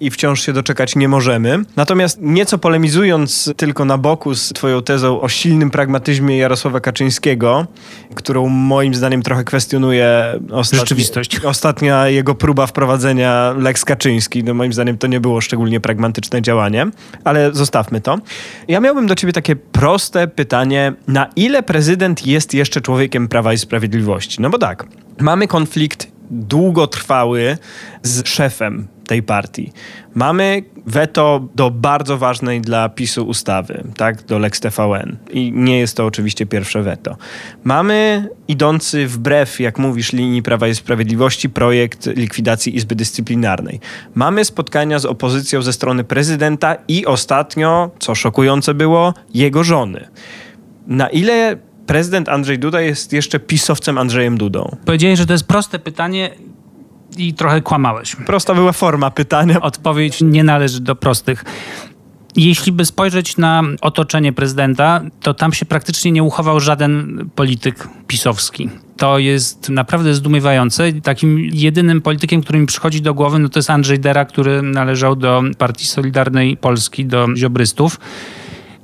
i 0.00 0.10
wciąż 0.10 0.42
się 0.42 0.52
doczekać 0.52 0.96
nie 0.96 1.08
możemy. 1.08 1.58
Natomiast 1.76 2.18
nieco 2.20 2.58
polemizując 2.58 3.52
tylko 3.56 3.84
na 3.84 3.98
boku 3.98 4.34
z 4.34 4.48
twoją 4.48 4.82
tezą 4.82 5.20
o 5.20 5.28
silnym 5.28 5.70
pragmatyzmie 5.70 6.38
Jarosława 6.38 6.80
Kaczyńskiego, 6.80 7.66
którą 8.14 8.48
moim 8.48 8.94
zdaniem 8.94 9.22
trochę 9.22 9.44
kwestionuje 9.44 10.40
ostatni. 10.50 11.04
Ostatnia 11.44 12.08
jego 12.08 12.34
próba 12.34 12.66
wprowadzenia 12.66 13.27
Lex 13.58 13.84
Kaczyński. 13.84 14.44
No 14.44 14.54
moim 14.54 14.72
zdaniem 14.72 14.98
to 14.98 15.06
nie 15.06 15.20
było 15.20 15.40
szczególnie 15.40 15.80
pragmatyczne 15.80 16.42
działanie, 16.42 16.86
ale 17.24 17.52
zostawmy 17.52 18.00
to. 18.00 18.18
Ja 18.68 18.80
miałbym 18.80 19.06
do 19.06 19.14
ciebie 19.14 19.32
takie 19.32 19.56
proste 19.56 20.28
pytanie, 20.28 20.92
na 21.08 21.26
ile 21.36 21.62
prezydent 21.62 22.26
jest 22.26 22.54
jeszcze 22.54 22.80
człowiekiem 22.80 23.28
Prawa 23.28 23.52
i 23.52 23.58
Sprawiedliwości? 23.58 24.42
No 24.42 24.50
bo 24.50 24.58
tak, 24.58 24.86
mamy 25.20 25.46
konflikt 25.46 26.08
długotrwały 26.30 27.58
z 28.02 28.28
szefem 28.28 28.88
tej 29.06 29.22
partii. 29.22 29.72
Mamy 30.18 30.62
weto 30.86 31.48
do 31.54 31.70
bardzo 31.70 32.18
ważnej 32.18 32.60
dla 32.60 32.88
PiSu 32.88 33.26
ustawy, 33.26 33.84
tak, 33.96 34.22
do 34.22 34.38
Lex 34.38 34.60
TVN. 34.60 35.16
I 35.30 35.52
nie 35.52 35.78
jest 35.78 35.96
to 35.96 36.06
oczywiście 36.06 36.46
pierwsze 36.46 36.82
weto. 36.82 37.16
Mamy 37.64 38.28
idący 38.48 39.06
wbrew, 39.06 39.60
jak 39.60 39.78
mówisz, 39.78 40.12
linii 40.12 40.42
Prawa 40.42 40.68
i 40.68 40.74
Sprawiedliwości 40.74 41.50
projekt 41.50 42.06
likwidacji 42.06 42.76
Izby 42.76 42.94
Dyscyplinarnej. 42.94 43.80
Mamy 44.14 44.44
spotkania 44.44 44.98
z 44.98 45.04
opozycją 45.04 45.62
ze 45.62 45.72
strony 45.72 46.04
prezydenta 46.04 46.76
i 46.88 47.06
ostatnio, 47.06 47.90
co 47.98 48.14
szokujące 48.14 48.74
było, 48.74 49.14
jego 49.34 49.64
żony. 49.64 50.08
Na 50.86 51.08
ile 51.08 51.56
prezydent 51.86 52.28
Andrzej 52.28 52.58
Duda 52.58 52.80
jest 52.80 53.12
jeszcze 53.12 53.40
pisowcem 53.40 53.98
Andrzejem 53.98 54.38
Dudą? 54.38 54.76
Powiedziałeś, 54.84 55.18
że 55.18 55.26
to 55.26 55.32
jest 55.32 55.46
proste 55.46 55.78
pytanie 55.78 56.30
i 57.18 57.34
trochę 57.34 57.62
kłamałeś. 57.62 58.16
Prosta 58.16 58.54
była 58.54 58.72
forma 58.72 59.10
pytania. 59.10 59.60
Odpowiedź 59.60 60.20
nie 60.20 60.44
należy 60.44 60.80
do 60.80 60.96
prostych. 60.96 61.44
Jeśli 62.36 62.72
by 62.72 62.84
spojrzeć 62.84 63.36
na 63.36 63.62
otoczenie 63.80 64.32
prezydenta, 64.32 65.00
to 65.20 65.34
tam 65.34 65.52
się 65.52 65.66
praktycznie 65.66 66.12
nie 66.12 66.22
uchował 66.22 66.60
żaden 66.60 67.18
polityk 67.34 67.88
pisowski. 68.06 68.70
To 68.96 69.18
jest 69.18 69.68
naprawdę 69.68 70.14
zdumiewające. 70.14 70.92
Takim 70.92 71.38
jedynym 71.52 72.00
politykiem, 72.00 72.42
który 72.42 72.58
mi 72.58 72.66
przychodzi 72.66 73.02
do 73.02 73.14
głowy, 73.14 73.38
no 73.38 73.48
to 73.48 73.58
jest 73.58 73.70
Andrzej 73.70 73.98
Dera, 73.98 74.24
który 74.24 74.62
należał 74.62 75.16
do 75.16 75.42
Partii 75.58 75.86
Solidarnej 75.86 76.56
Polski, 76.56 77.06
do 77.06 77.26
ziobrystów. 77.36 78.00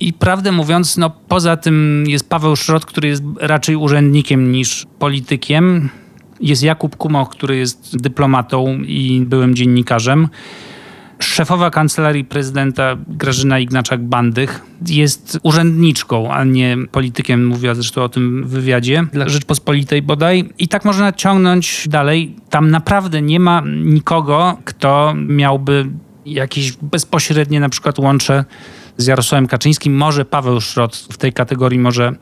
I 0.01 0.13
prawdę 0.13 0.53
mówiąc, 0.53 0.97
no 0.97 1.11
poza 1.29 1.57
tym 1.57 2.05
jest 2.07 2.29
Paweł 2.29 2.57
Szrot, 2.57 2.87
który 2.87 3.09
jest 3.09 3.23
raczej 3.41 3.77
urzędnikiem 3.77 4.53
niż 4.53 4.87
politykiem. 4.99 5.91
Jest 6.41 6.63
Jakub 6.63 6.97
Kumoch, 6.97 7.31
który 7.31 7.57
jest 7.57 7.97
dyplomatą 7.97 8.79
i 8.87 9.25
byłym 9.27 9.55
dziennikarzem. 9.55 10.29
Szefowa 11.19 11.71
kancelarii 11.71 12.25
prezydenta 12.25 12.97
Grażyna 13.09 13.61
Ignaczak-Bandych 13.61 14.61
jest 14.89 15.39
urzędniczką, 15.43 16.33
a 16.33 16.45
nie 16.45 16.77
politykiem, 16.93 17.47
mówiła 17.47 17.75
zresztą 17.75 18.03
o 18.03 18.09
tym 18.09 18.45
w 18.45 18.51
wywiadzie 18.51 19.07
dla 19.13 19.29
Rzeczpospolitej 19.29 20.03
bodaj. 20.03 20.51
I 20.59 20.69
tak 20.69 20.85
można 20.85 21.13
ciągnąć 21.13 21.89
dalej. 21.89 22.37
Tam 22.51 22.71
naprawdę 22.71 23.23
nie 23.23 23.41
ma 23.41 23.63
nikogo, 23.85 24.59
kto 24.65 25.15
miałby 25.29 25.87
jakieś 26.27 26.73
bezpośrednie 26.73 27.61
na 27.61 27.69
przykład 27.69 27.99
łącze 27.99 28.45
z 28.97 29.07
Jarosławem 29.07 29.47
Kaczyńskim. 29.47 29.97
Może 29.97 30.25
Paweł 30.25 30.61
Szrot 30.61 30.97
w 31.13 31.17
tej 31.17 31.33
kategorii 31.33 31.79
może 31.79 32.13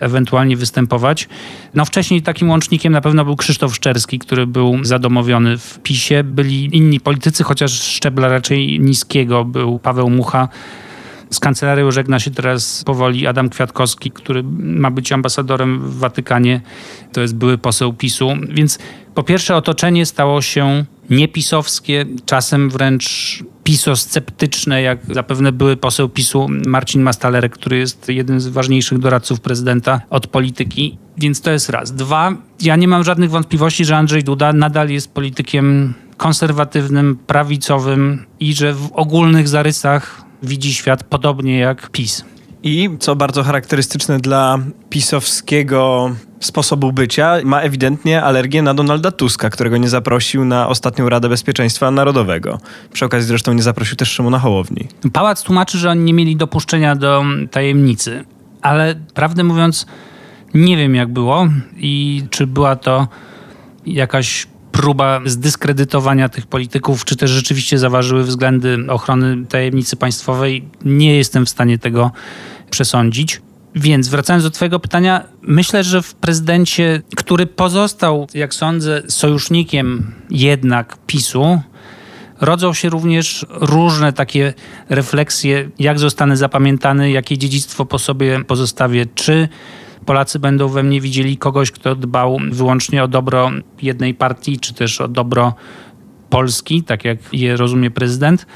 ewentualnie 0.00 0.56
występować. 0.56 1.28
No 1.74 1.84
wcześniej 1.84 2.22
takim 2.22 2.50
łącznikiem 2.50 2.92
na 2.92 3.00
pewno 3.00 3.24
był 3.24 3.36
Krzysztof 3.36 3.74
Szczerski, 3.74 4.18
który 4.18 4.46
był 4.46 4.84
zadomowiony 4.84 5.58
w 5.58 5.78
PiSie. 5.82 6.24
Byli 6.24 6.76
inni 6.76 7.00
politycy, 7.00 7.44
chociaż 7.44 7.72
szczebla 7.72 8.28
raczej 8.28 8.80
niskiego. 8.80 9.44
Był 9.44 9.78
Paweł 9.78 10.10
Mucha, 10.10 10.48
z 11.30 11.40
kancelarią 11.40 11.90
żegna 11.90 12.18
się 12.18 12.30
teraz 12.30 12.84
powoli 12.84 13.26
Adam 13.26 13.48
Kwiatkowski, 13.48 14.10
który 14.10 14.42
ma 14.58 14.90
być 14.90 15.12
ambasadorem 15.12 15.80
w 15.80 15.98
Watykanie. 15.98 16.60
To 17.12 17.20
jest 17.20 17.34
były 17.34 17.58
poseł 17.58 17.92
PiSu. 17.92 18.28
Więc 18.48 18.78
po 19.14 19.22
pierwsze 19.22 19.56
otoczenie 19.56 20.06
stało 20.06 20.42
się 20.42 20.84
niepisowskie, 21.10 22.06
czasem 22.26 22.70
wręcz 22.70 23.38
pisosceptyczne, 23.64 24.82
jak 24.82 24.98
zapewne 25.14 25.52
były 25.52 25.76
poseł 25.76 26.08
PiSu 26.08 26.46
Marcin 26.66 27.02
Mastalerek, 27.02 27.52
który 27.52 27.78
jest 27.78 28.08
jednym 28.08 28.40
z 28.40 28.48
ważniejszych 28.48 28.98
doradców 28.98 29.40
prezydenta 29.40 30.00
od 30.10 30.26
polityki. 30.26 30.98
Więc 31.18 31.40
to 31.40 31.50
jest 31.50 31.70
raz. 31.70 31.92
Dwa, 31.92 32.32
ja 32.60 32.76
nie 32.76 32.88
mam 32.88 33.04
żadnych 33.04 33.30
wątpliwości, 33.30 33.84
że 33.84 33.96
Andrzej 33.96 34.24
Duda 34.24 34.52
nadal 34.52 34.88
jest 34.88 35.14
politykiem 35.14 35.94
konserwatywnym, 36.16 37.18
prawicowym 37.26 38.24
i 38.40 38.54
że 38.54 38.74
w 38.74 38.92
ogólnych 38.92 39.48
zarysach 39.48 40.29
widzi 40.42 40.74
świat 40.74 41.04
podobnie 41.04 41.58
jak 41.58 41.90
PiS. 41.90 42.24
I 42.62 42.90
co 42.98 43.16
bardzo 43.16 43.42
charakterystyczne 43.42 44.18
dla 44.18 44.58
pisowskiego 44.90 46.10
sposobu 46.40 46.92
bycia, 46.92 47.36
ma 47.44 47.60
ewidentnie 47.60 48.22
alergię 48.22 48.62
na 48.62 48.74
Donalda 48.74 49.10
Tuska, 49.10 49.50
którego 49.50 49.76
nie 49.76 49.88
zaprosił 49.88 50.44
na 50.44 50.68
ostatnią 50.68 51.08
Radę 51.08 51.28
Bezpieczeństwa 51.28 51.90
Narodowego. 51.90 52.60
Przy 52.92 53.04
okazji 53.04 53.28
zresztą 53.28 53.52
nie 53.52 53.62
zaprosił 53.62 53.96
też 53.96 54.08
Szymona 54.08 54.38
Hołowni. 54.38 54.88
Pałac 55.12 55.42
tłumaczy, 55.42 55.78
że 55.78 55.90
oni 55.90 56.04
nie 56.04 56.14
mieli 56.14 56.36
dopuszczenia 56.36 56.96
do 56.96 57.24
tajemnicy, 57.50 58.24
ale 58.62 58.94
prawdę 59.14 59.44
mówiąc, 59.44 59.86
nie 60.54 60.76
wiem 60.76 60.94
jak 60.94 61.12
było 61.12 61.48
i 61.76 62.22
czy 62.30 62.46
była 62.46 62.76
to 62.76 63.08
jakaś 63.86 64.46
próba 64.80 65.20
zdyskredytowania 65.24 66.28
tych 66.28 66.46
polityków, 66.46 67.04
czy 67.04 67.16
też 67.16 67.30
rzeczywiście 67.30 67.78
zaważyły 67.78 68.24
względy 68.24 68.78
ochrony 68.88 69.46
tajemnicy 69.46 69.96
państwowej. 69.96 70.64
Nie 70.84 71.16
jestem 71.16 71.46
w 71.46 71.48
stanie 71.48 71.78
tego 71.78 72.10
przesądzić. 72.70 73.42
Więc 73.74 74.08
wracając 74.08 74.44
do 74.44 74.50
Twojego 74.50 74.80
pytania, 74.80 75.24
myślę, 75.42 75.84
że 75.84 76.02
w 76.02 76.14
prezydencie, 76.14 77.02
który 77.16 77.46
pozostał, 77.46 78.26
jak 78.34 78.54
sądzę, 78.54 79.02
sojusznikiem 79.08 80.12
jednak 80.30 80.98
PiSu, 81.06 81.60
rodzą 82.40 82.74
się 82.74 82.88
również 82.88 83.46
różne 83.50 84.12
takie 84.12 84.54
refleksje, 84.88 85.70
jak 85.78 85.98
zostanę 85.98 86.36
zapamiętany, 86.36 87.10
jakie 87.10 87.38
dziedzictwo 87.38 87.86
po 87.86 87.98
sobie 87.98 88.44
pozostawię, 88.44 89.06
czy 89.14 89.48
Polacy 90.06 90.38
będą 90.38 90.68
we 90.68 90.82
mnie 90.82 91.00
widzieli 91.00 91.36
kogoś, 91.36 91.70
kto 91.70 91.94
dbał 91.94 92.38
wyłącznie 92.50 93.04
o 93.04 93.08
dobro 93.08 93.50
jednej 93.82 94.14
partii, 94.14 94.58
czy 94.58 94.74
też 94.74 95.00
o 95.00 95.08
dobro 95.08 95.54
Polski, 96.30 96.82
tak 96.82 97.04
jak 97.04 97.18
je 97.32 97.56
rozumie 97.56 97.90
prezydent. 97.90 98.46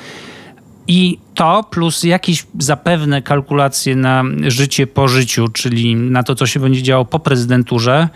I 0.88 1.18
to 1.34 1.64
plus 1.70 2.02
jakieś 2.02 2.46
zapewne 2.58 3.22
kalkulacje 3.22 3.96
na 3.96 4.24
życie 4.46 4.86
po 4.86 5.08
życiu, 5.08 5.48
czyli 5.48 5.96
na 5.96 6.22
to, 6.22 6.34
co 6.34 6.46
się 6.46 6.60
będzie 6.60 6.82
działo 6.82 7.04
po 7.04 7.18
prezydenturze, 7.18 8.08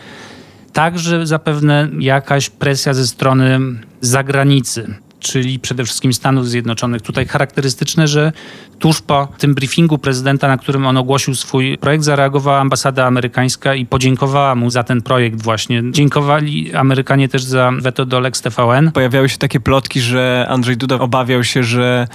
także 0.73 1.27
zapewne 1.27 1.89
jakaś 1.99 2.51
presja 2.51 2.95
ze 2.95 3.07
strony 3.07 3.61
zagranicy 4.01 4.95
czyli 5.21 5.59
przede 5.59 5.85
wszystkim 5.85 6.13
Stanów 6.13 6.49
Zjednoczonych. 6.49 7.03
Tutaj 7.03 7.27
charakterystyczne, 7.27 8.09
że 8.09 8.33
tuż 8.79 9.03
po 9.03 9.29
tym 9.39 9.55
briefingu 9.55 9.99
prezydenta, 9.99 10.49
na 10.49 10.57
którym 10.57 10.87
on 10.87 10.97
ogłosił 10.97 11.35
swój 11.35 11.79
projekt, 11.79 12.05
zareagowała 12.05 12.61
ambasada 12.61 13.07
amerykańska 13.07 13.75
i 13.75 13.87
podziękowała 13.87 14.55
mu 14.55 14.71
za 14.71 14.83
ten 14.83 15.03
projekt 15.03 15.43
właśnie. 15.43 15.83
Dziękowali 15.91 16.75
Amerykanie 16.75 17.29
też 17.29 17.43
za 17.43 17.73
weto 17.81 18.07
do 18.07 18.21
Lex 18.21 18.43
TVN. 18.43 18.93
Pojawiały 18.93 19.29
się 19.29 19.39
takie 19.39 19.61
plotki, 19.61 20.01
że 20.01 20.47
Andrzej 20.49 20.77
Duda 20.77 20.99
obawiał 20.99 21.45
się, 21.45 21.63
że 21.63 22.09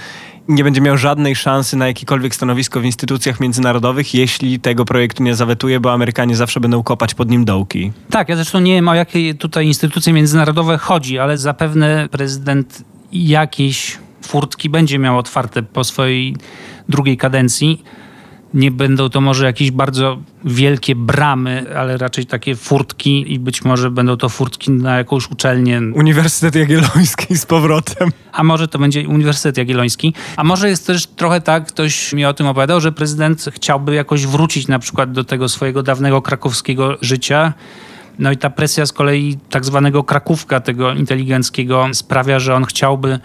nie 0.48 0.64
będzie 0.64 0.80
miał 0.80 0.96
żadnej 0.96 1.36
szansy 1.36 1.76
na 1.76 1.86
jakiekolwiek 1.86 2.34
stanowisko 2.34 2.80
w 2.80 2.84
instytucjach 2.84 3.40
międzynarodowych, 3.40 4.14
jeśli 4.14 4.60
tego 4.60 4.84
projektu 4.84 5.22
nie 5.22 5.34
zawetuje, 5.34 5.80
bo 5.80 5.92
Amerykanie 5.92 6.36
zawsze 6.36 6.60
będą 6.60 6.82
kopać 6.82 7.14
pod 7.14 7.30
nim 7.30 7.44
dołki. 7.44 7.92
Tak, 8.10 8.28
ja 8.28 8.36
zresztą 8.36 8.60
nie 8.60 8.72
wiem 8.72 8.88
o 8.88 8.94
jakie 8.94 9.34
tutaj 9.34 9.66
instytucje 9.66 10.12
międzynarodowe 10.12 10.78
chodzi, 10.78 11.18
ale 11.18 11.38
zapewne 11.38 12.08
prezydent 12.10 12.84
jakieś 13.14 13.98
furtki 14.22 14.70
będzie 14.70 14.98
miał 14.98 15.18
otwarte 15.18 15.62
po 15.62 15.84
swojej 15.84 16.36
drugiej 16.88 17.16
kadencji. 17.16 17.82
Nie 18.54 18.70
będą 18.70 19.08
to 19.08 19.20
może 19.20 19.46
jakieś 19.46 19.70
bardzo 19.70 20.18
wielkie 20.44 20.94
bramy, 20.96 21.66
ale 21.78 21.96
raczej 21.96 22.26
takie 22.26 22.56
furtki 22.56 23.32
i 23.32 23.38
być 23.38 23.64
może 23.64 23.90
będą 23.90 24.16
to 24.16 24.28
furtki 24.28 24.70
na 24.70 24.96
jakąś 24.96 25.30
uczelnię. 25.30 25.80
Uniwersytet 25.94 26.54
Jagielloński 26.54 27.36
z 27.36 27.46
powrotem. 27.46 28.10
A 28.32 28.44
może 28.44 28.68
to 28.68 28.78
będzie 28.78 29.08
Uniwersytet 29.08 29.58
Jagielloński. 29.58 30.14
A 30.36 30.44
może 30.44 30.68
jest 30.68 30.86
też 30.86 31.06
trochę 31.06 31.40
tak, 31.40 31.66
ktoś 31.66 32.12
mi 32.12 32.24
o 32.24 32.34
tym 32.34 32.46
opowiadał, 32.46 32.80
że 32.80 32.92
prezydent 32.92 33.44
chciałby 33.52 33.94
jakoś 33.94 34.26
wrócić 34.26 34.68
na 34.68 34.78
przykład 34.78 35.12
do 35.12 35.24
tego 35.24 35.48
swojego 35.48 35.82
dawnego 35.82 36.22
krakowskiego 36.22 36.96
życia 37.00 37.52
no 38.18 38.32
i 38.32 38.36
ta 38.36 38.50
presja 38.50 38.86
z 38.86 38.92
kolei 38.92 39.38
tak 39.50 39.64
zwanego 39.64 40.04
krakówka 40.04 40.60
tego 40.60 40.92
inteligenckiego 40.92 41.86
sprawia, 41.92 42.38
że 42.38 42.54
on 42.54 42.64
chciałby 42.64 43.18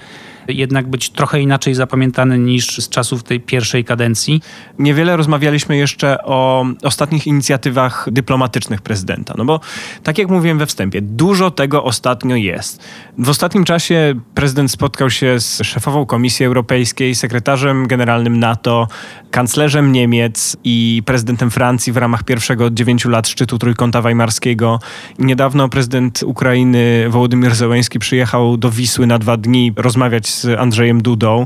jednak 0.53 0.87
być 0.87 1.09
trochę 1.09 1.41
inaczej 1.41 1.73
zapamiętany 1.73 2.39
niż 2.39 2.77
z 2.77 2.89
czasów 2.89 3.23
tej 3.23 3.39
pierwszej 3.39 3.85
kadencji. 3.85 4.41
Niewiele 4.79 5.17
rozmawialiśmy 5.17 5.77
jeszcze 5.77 6.23
o 6.23 6.65
ostatnich 6.83 7.27
inicjatywach 7.27 8.07
dyplomatycznych 8.11 8.81
prezydenta, 8.81 9.33
no 9.37 9.45
bo 9.45 9.59
tak 10.03 10.17
jak 10.17 10.29
mówiłem 10.29 10.57
we 10.57 10.65
wstępie, 10.65 11.01
dużo 11.01 11.51
tego 11.51 11.83
ostatnio 11.83 12.35
jest. 12.35 12.83
W 13.17 13.29
ostatnim 13.29 13.63
czasie 13.63 14.19
prezydent 14.33 14.71
spotkał 14.71 15.09
się 15.09 15.39
z 15.39 15.61
szefową 15.63 16.05
Komisji 16.05 16.45
Europejskiej, 16.45 17.15
sekretarzem 17.15 17.87
generalnym 17.87 18.39
NATO, 18.39 18.87
kanclerzem 19.31 19.91
Niemiec 19.91 20.57
i 20.63 21.03
prezydentem 21.05 21.51
Francji 21.51 21.93
w 21.93 21.97
ramach 21.97 22.23
pierwszego 22.23 22.65
od 22.65 22.73
dziewięciu 22.73 23.09
lat 23.09 23.27
szczytu 23.27 23.57
Trójkąta 23.57 24.01
Weimarskiego. 24.01 24.79
Niedawno 25.19 25.69
prezydent 25.69 26.23
Ukrainy 26.25 27.05
Wołodymyr 27.09 27.55
Zełenski 27.55 27.99
przyjechał 27.99 28.57
do 28.57 28.71
Wisły 28.71 29.07
na 29.07 29.19
dwa 29.19 29.37
dni 29.37 29.73
rozmawiać 29.75 30.29
z 30.41 30.59
Andrzejem 30.59 31.01
Dudą. 31.01 31.45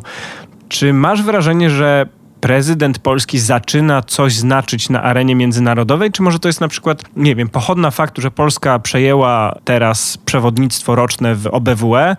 Czy 0.69 0.93
masz 0.93 1.23
wrażenie, 1.23 1.69
że 1.69 2.05
prezydent 2.41 2.99
Polski 2.99 3.39
zaczyna 3.39 4.01
coś 4.01 4.35
znaczyć 4.35 4.89
na 4.89 5.03
arenie 5.03 5.35
międzynarodowej, 5.35 6.11
czy 6.11 6.21
może 6.21 6.39
to 6.39 6.49
jest 6.49 6.61
na 6.61 6.67
przykład, 6.67 7.03
nie 7.15 7.35
wiem, 7.35 7.49
pochodna 7.49 7.91
faktu, 7.91 8.21
że 8.21 8.31
Polska 8.31 8.79
przejęła 8.79 9.55
teraz 9.63 10.17
przewodnictwo 10.17 10.95
roczne 10.95 11.35
w 11.35 11.47
OBWE 11.47 12.15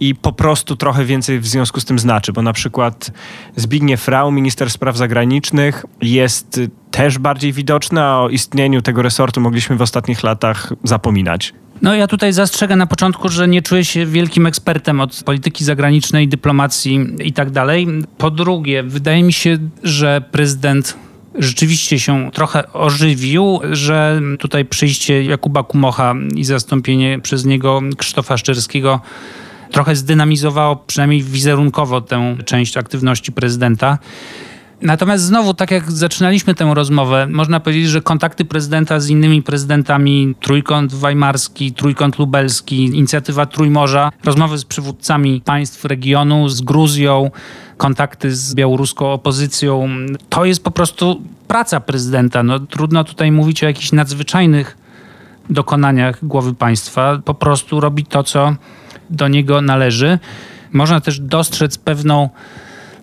i 0.00 0.14
po 0.14 0.32
prostu 0.32 0.76
trochę 0.76 1.04
więcej 1.04 1.40
w 1.40 1.46
związku 1.46 1.80
z 1.80 1.84
tym 1.84 1.98
znaczy, 1.98 2.32
bo 2.32 2.42
na 2.42 2.52
przykład 2.52 3.10
Zbigniew 3.56 4.08
Rau, 4.08 4.32
minister 4.32 4.70
spraw 4.70 4.96
zagranicznych, 4.96 5.84
jest 6.02 6.60
też 6.90 7.18
bardziej 7.18 7.52
widoczny, 7.52 8.02
a 8.02 8.20
o 8.20 8.28
istnieniu 8.28 8.82
tego 8.82 9.02
resortu 9.02 9.40
mogliśmy 9.40 9.76
w 9.76 9.82
ostatnich 9.82 10.22
latach 10.22 10.72
zapominać. 10.84 11.54
No 11.82 11.94
ja 11.94 12.06
tutaj 12.06 12.32
zastrzegam 12.32 12.78
na 12.78 12.86
początku, 12.86 13.28
że 13.28 13.48
nie 13.48 13.62
czuję 13.62 13.84
się 13.84 14.06
wielkim 14.06 14.46
ekspertem 14.46 15.00
od 15.00 15.22
polityki 15.24 15.64
zagranicznej, 15.64 16.28
dyplomacji 16.28 17.06
i 17.24 17.32
tak 17.32 17.50
dalej. 17.50 17.86
Po 18.18 18.30
drugie, 18.30 18.82
wydaje 18.82 19.22
mi 19.22 19.32
się, 19.32 19.58
że 19.82 20.22
prezydent 20.30 20.96
rzeczywiście 21.38 21.98
się 21.98 22.30
trochę 22.32 22.72
ożywił, 22.72 23.60
że 23.70 24.20
tutaj 24.38 24.64
przyjście 24.64 25.24
Jakuba 25.24 25.62
Kumocha 25.62 26.14
i 26.36 26.44
zastąpienie 26.44 27.18
przez 27.18 27.44
niego 27.44 27.80
Krzysztofa 27.96 28.36
Szczerskiego 28.36 29.00
trochę 29.70 29.96
zdynamizowało 29.96 30.76
przynajmniej 30.76 31.22
wizerunkowo 31.22 32.00
tę 32.00 32.36
część 32.44 32.76
aktywności 32.76 33.32
prezydenta. 33.32 33.98
Natomiast 34.82 35.24
znowu, 35.24 35.54
tak 35.54 35.70
jak 35.70 35.92
zaczynaliśmy 35.92 36.54
tę 36.54 36.72
rozmowę, 36.74 37.26
można 37.26 37.60
powiedzieć, 37.60 37.88
że 37.88 38.02
kontakty 38.02 38.44
prezydenta 38.44 39.00
z 39.00 39.08
innymi 39.08 39.42
prezydentami, 39.42 40.34
trójkąt 40.40 40.94
weimarski, 40.94 41.72
trójkąt 41.72 42.18
lubelski, 42.18 42.84
inicjatywa 42.84 43.46
Trójmorza, 43.46 44.12
rozmowy 44.24 44.58
z 44.58 44.64
przywódcami 44.64 45.42
państw 45.44 45.84
regionu, 45.84 46.48
z 46.48 46.60
Gruzją, 46.60 47.30
kontakty 47.76 48.36
z 48.36 48.54
białoruską 48.54 49.12
opozycją, 49.12 49.88
to 50.28 50.44
jest 50.44 50.64
po 50.64 50.70
prostu 50.70 51.22
praca 51.48 51.80
prezydenta. 51.80 52.42
No, 52.42 52.60
trudno 52.60 53.04
tutaj 53.04 53.32
mówić 53.32 53.64
o 53.64 53.66
jakichś 53.66 53.92
nadzwyczajnych 53.92 54.78
dokonaniach 55.50 56.24
głowy 56.24 56.54
państwa. 56.54 57.18
Po 57.24 57.34
prostu 57.34 57.80
robi 57.80 58.04
to, 58.04 58.22
co 58.22 58.54
do 59.10 59.28
niego 59.28 59.60
należy. 59.60 60.18
Można 60.72 61.00
też 61.00 61.20
dostrzec 61.20 61.78
pewną 61.78 62.28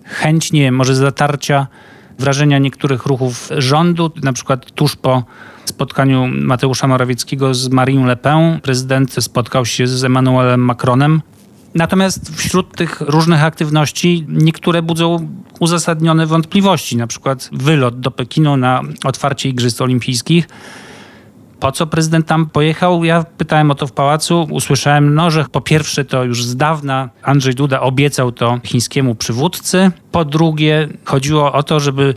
chęć, 0.07 0.51
może 0.71 0.95
zatarcia 0.95 1.67
wrażenia 2.19 2.57
niektórych 2.57 3.05
ruchów 3.05 3.49
rządu, 3.57 4.11
na 4.23 4.33
przykład 4.33 4.71
tuż 4.71 4.95
po 4.95 5.23
spotkaniu 5.65 6.27
Mateusza 6.27 6.87
Morawieckiego 6.87 7.53
z 7.53 7.69
Marine 7.69 8.07
Le 8.07 8.15
Pen, 8.15 8.59
prezydent 8.61 9.15
spotkał 9.23 9.65
się 9.65 9.87
z 9.87 10.03
Emmanuelem 10.03 10.59
Macronem. 10.65 11.21
Natomiast 11.75 12.35
wśród 12.35 12.75
tych 12.75 13.01
różnych 13.01 13.43
aktywności 13.43 14.25
niektóre 14.27 14.81
budzą 14.81 15.29
uzasadnione 15.59 16.25
wątpliwości, 16.25 16.97
na 16.97 17.07
przykład 17.07 17.49
wylot 17.51 17.99
do 17.99 18.11
Pekinu 18.11 18.57
na 18.57 18.81
otwarcie 19.03 19.49
Igrzysk 19.49 19.81
Olimpijskich 19.81 20.47
po 21.59 21.71
co 21.71 21.87
prezydent 21.87 22.27
tam 22.27 22.45
pojechał? 22.45 23.03
Ja 23.03 23.23
pytałem 23.37 23.71
o 23.71 23.75
to 23.75 23.87
w 23.87 23.91
pałacu. 23.91 24.47
Usłyszałem, 24.51 25.15
no, 25.15 25.31
że 25.31 25.45
po 25.51 25.61
pierwsze 25.61 26.05
to 26.05 26.23
już 26.23 26.45
z 26.45 26.55
dawna 26.55 27.09
Andrzej 27.23 27.55
Duda 27.55 27.81
obiecał 27.81 28.31
to 28.31 28.59
chińskiemu 28.63 29.15
przywódcy. 29.15 29.91
Po 30.11 30.25
drugie, 30.25 30.87
chodziło 31.05 31.53
o 31.53 31.63
to, 31.63 31.79
żeby 31.79 32.13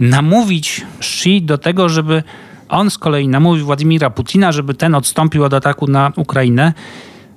namówić 0.00 0.86
Xi 0.98 1.42
do 1.42 1.58
tego, 1.58 1.88
żeby 1.88 2.22
on 2.68 2.90
z 2.90 2.98
kolei 2.98 3.28
namówił 3.28 3.66
Władimira 3.66 4.10
Putina, 4.10 4.52
żeby 4.52 4.74
ten 4.74 4.94
odstąpił 4.94 5.44
od 5.44 5.54
ataku 5.54 5.86
na 5.86 6.12
Ukrainę. 6.16 6.72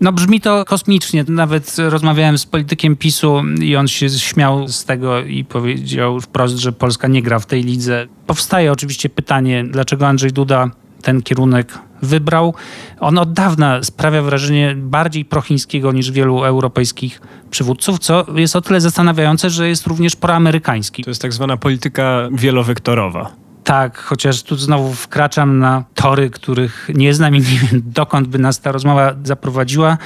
No 0.01 0.11
brzmi 0.11 0.41
to 0.41 0.65
kosmicznie. 0.65 1.25
Nawet 1.27 1.75
rozmawiałem 1.89 2.37
z 2.37 2.45
politykiem 2.45 2.95
PiSu 2.95 3.43
i 3.61 3.75
on 3.75 3.87
się 3.87 4.09
śmiał 4.09 4.67
z 4.67 4.85
tego 4.85 5.21
i 5.21 5.45
powiedział 5.45 6.21
wprost, 6.21 6.57
że 6.57 6.71
Polska 6.71 7.07
nie 7.07 7.21
gra 7.21 7.39
w 7.39 7.45
tej 7.45 7.63
lidze. 7.63 8.07
Powstaje 8.27 8.71
oczywiście 8.71 9.09
pytanie, 9.09 9.63
dlaczego 9.69 10.07
Andrzej 10.07 10.31
Duda 10.31 10.71
ten 11.01 11.21
kierunek 11.21 11.79
wybrał. 12.01 12.53
On 12.99 13.17
od 13.17 13.33
dawna 13.33 13.83
sprawia 13.83 14.21
wrażenie 14.21 14.75
bardziej 14.77 15.25
prochińskiego 15.25 15.91
niż 15.91 16.11
wielu 16.11 16.43
europejskich 16.43 17.21
przywódców, 17.51 17.99
co 17.99 18.25
jest 18.35 18.55
o 18.55 18.61
tyle 18.61 18.81
zastanawiające, 18.81 19.49
że 19.49 19.69
jest 19.69 19.87
również 19.87 20.15
proamerykański. 20.15 21.03
To 21.03 21.09
jest 21.09 21.21
tak 21.21 21.33
zwana 21.33 21.57
polityka 21.57 22.29
wielowektorowa. 22.31 23.31
Tak, 23.63 23.97
chociaż 23.97 24.43
tu 24.43 24.55
znowu 24.55 24.93
wkraczam 24.93 25.59
na 25.59 25.83
tory, 25.95 26.29
których 26.29 26.89
nie 26.93 27.13
znam 27.13 27.35
i 27.35 27.39
nie 27.39 27.43
wiem, 27.43 27.81
dokąd 27.85 28.27
by 28.27 28.39
nas 28.39 28.59
ta 28.59 28.71
rozmowa 28.71 29.13
zaprowadziła, 29.23 29.97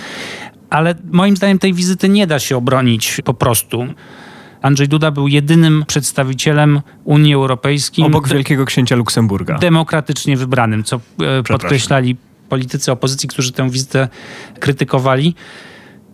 ale 0.69 0.95
moim 1.11 1.37
zdaniem 1.37 1.59
tej 1.59 1.73
wizyty 1.73 2.09
nie 2.09 2.27
da 2.27 2.39
się 2.39 2.57
obronić 2.57 3.21
po 3.25 3.33
prostu. 3.33 3.85
Andrzej 4.65 4.87
Duda 4.87 5.11
był 5.11 5.27
jedynym 5.27 5.83
przedstawicielem 5.87 6.81
Unii 7.03 7.33
Europejskiej. 7.33 8.05
Obok 8.05 8.27
Wielkiego 8.27 8.65
Księcia 8.65 8.95
Luksemburga. 8.95 9.57
Demokratycznie 9.57 10.37
wybranym, 10.37 10.83
co 10.83 10.99
e, 11.39 11.43
podkreślali 11.43 12.15
politycy 12.49 12.91
opozycji, 12.91 13.29
którzy 13.29 13.51
tę 13.51 13.69
wizytę 13.69 14.07
krytykowali. 14.59 15.35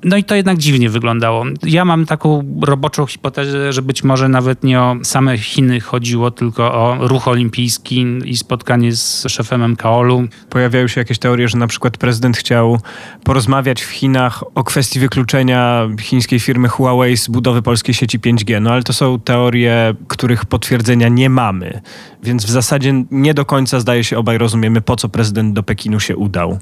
No 0.04 0.18
i 0.18 0.24
to 0.24 0.36
jednak 0.36 0.58
dziwnie 0.58 0.90
wyglądało. 0.90 1.46
Ja 1.64 1.86
mam 1.86 2.06
taką 2.06 2.44
roboczą 2.62 3.06
hipotezę, 3.06 3.74
że 3.74 3.82
być 3.82 4.04
może 4.04 4.30
nawet 4.30 4.64
nie 4.64 4.82
o 4.82 4.96
same 5.04 5.38
Chiny 5.38 5.80
chodziło, 5.80 6.32
tylko 6.32 6.74
o 6.74 7.08
ruch 7.08 7.28
olimpijski 7.28 8.06
i 8.26 8.38
spotkanie 8.38 8.96
z 8.96 9.26
szefem 9.28 9.72
MKOL-u. 9.72 10.28
Pojawiają 10.50 10.88
się 10.88 11.02
jakieś 11.02 11.20
teorie, 11.20 11.48
że 11.48 11.58
na 11.58 11.68
przykład 11.68 11.98
prezydent 11.98 12.38
chciał 12.38 12.80
porozmawiać 13.24 13.82
w 13.82 13.90
Chinach 13.90 14.44
o 14.56 14.64
kwestii 14.64 15.00
wykluczenia 15.00 15.90
chińskiej 16.02 16.40
firmy 16.40 16.68
Huawei 16.68 17.18
z 17.18 17.28
budowy 17.28 17.62
polskiej 17.62 17.96
sieci 17.96 18.20
5G. 18.20 18.62
No 18.62 18.72
ale 18.72 18.84
to 18.84 18.94
są 18.94 19.20
teorie, 19.20 19.94
których 20.08 20.46
potwierdzenia 20.46 21.08
nie 21.08 21.30
mamy. 21.30 21.82
Więc 22.24 22.46
w 22.46 22.50
zasadzie 22.50 23.04
nie 23.12 23.34
do 23.34 23.46
końca 23.46 23.80
zdaje 23.80 24.04
się 24.04 24.18
obaj 24.18 24.38
rozumiemy, 24.38 24.82
po 24.82 24.96
co 24.96 25.10
prezydent 25.10 25.54
do 25.54 25.64
Pekinu 25.64 26.00
się 26.00 26.18
udał. 26.18 26.60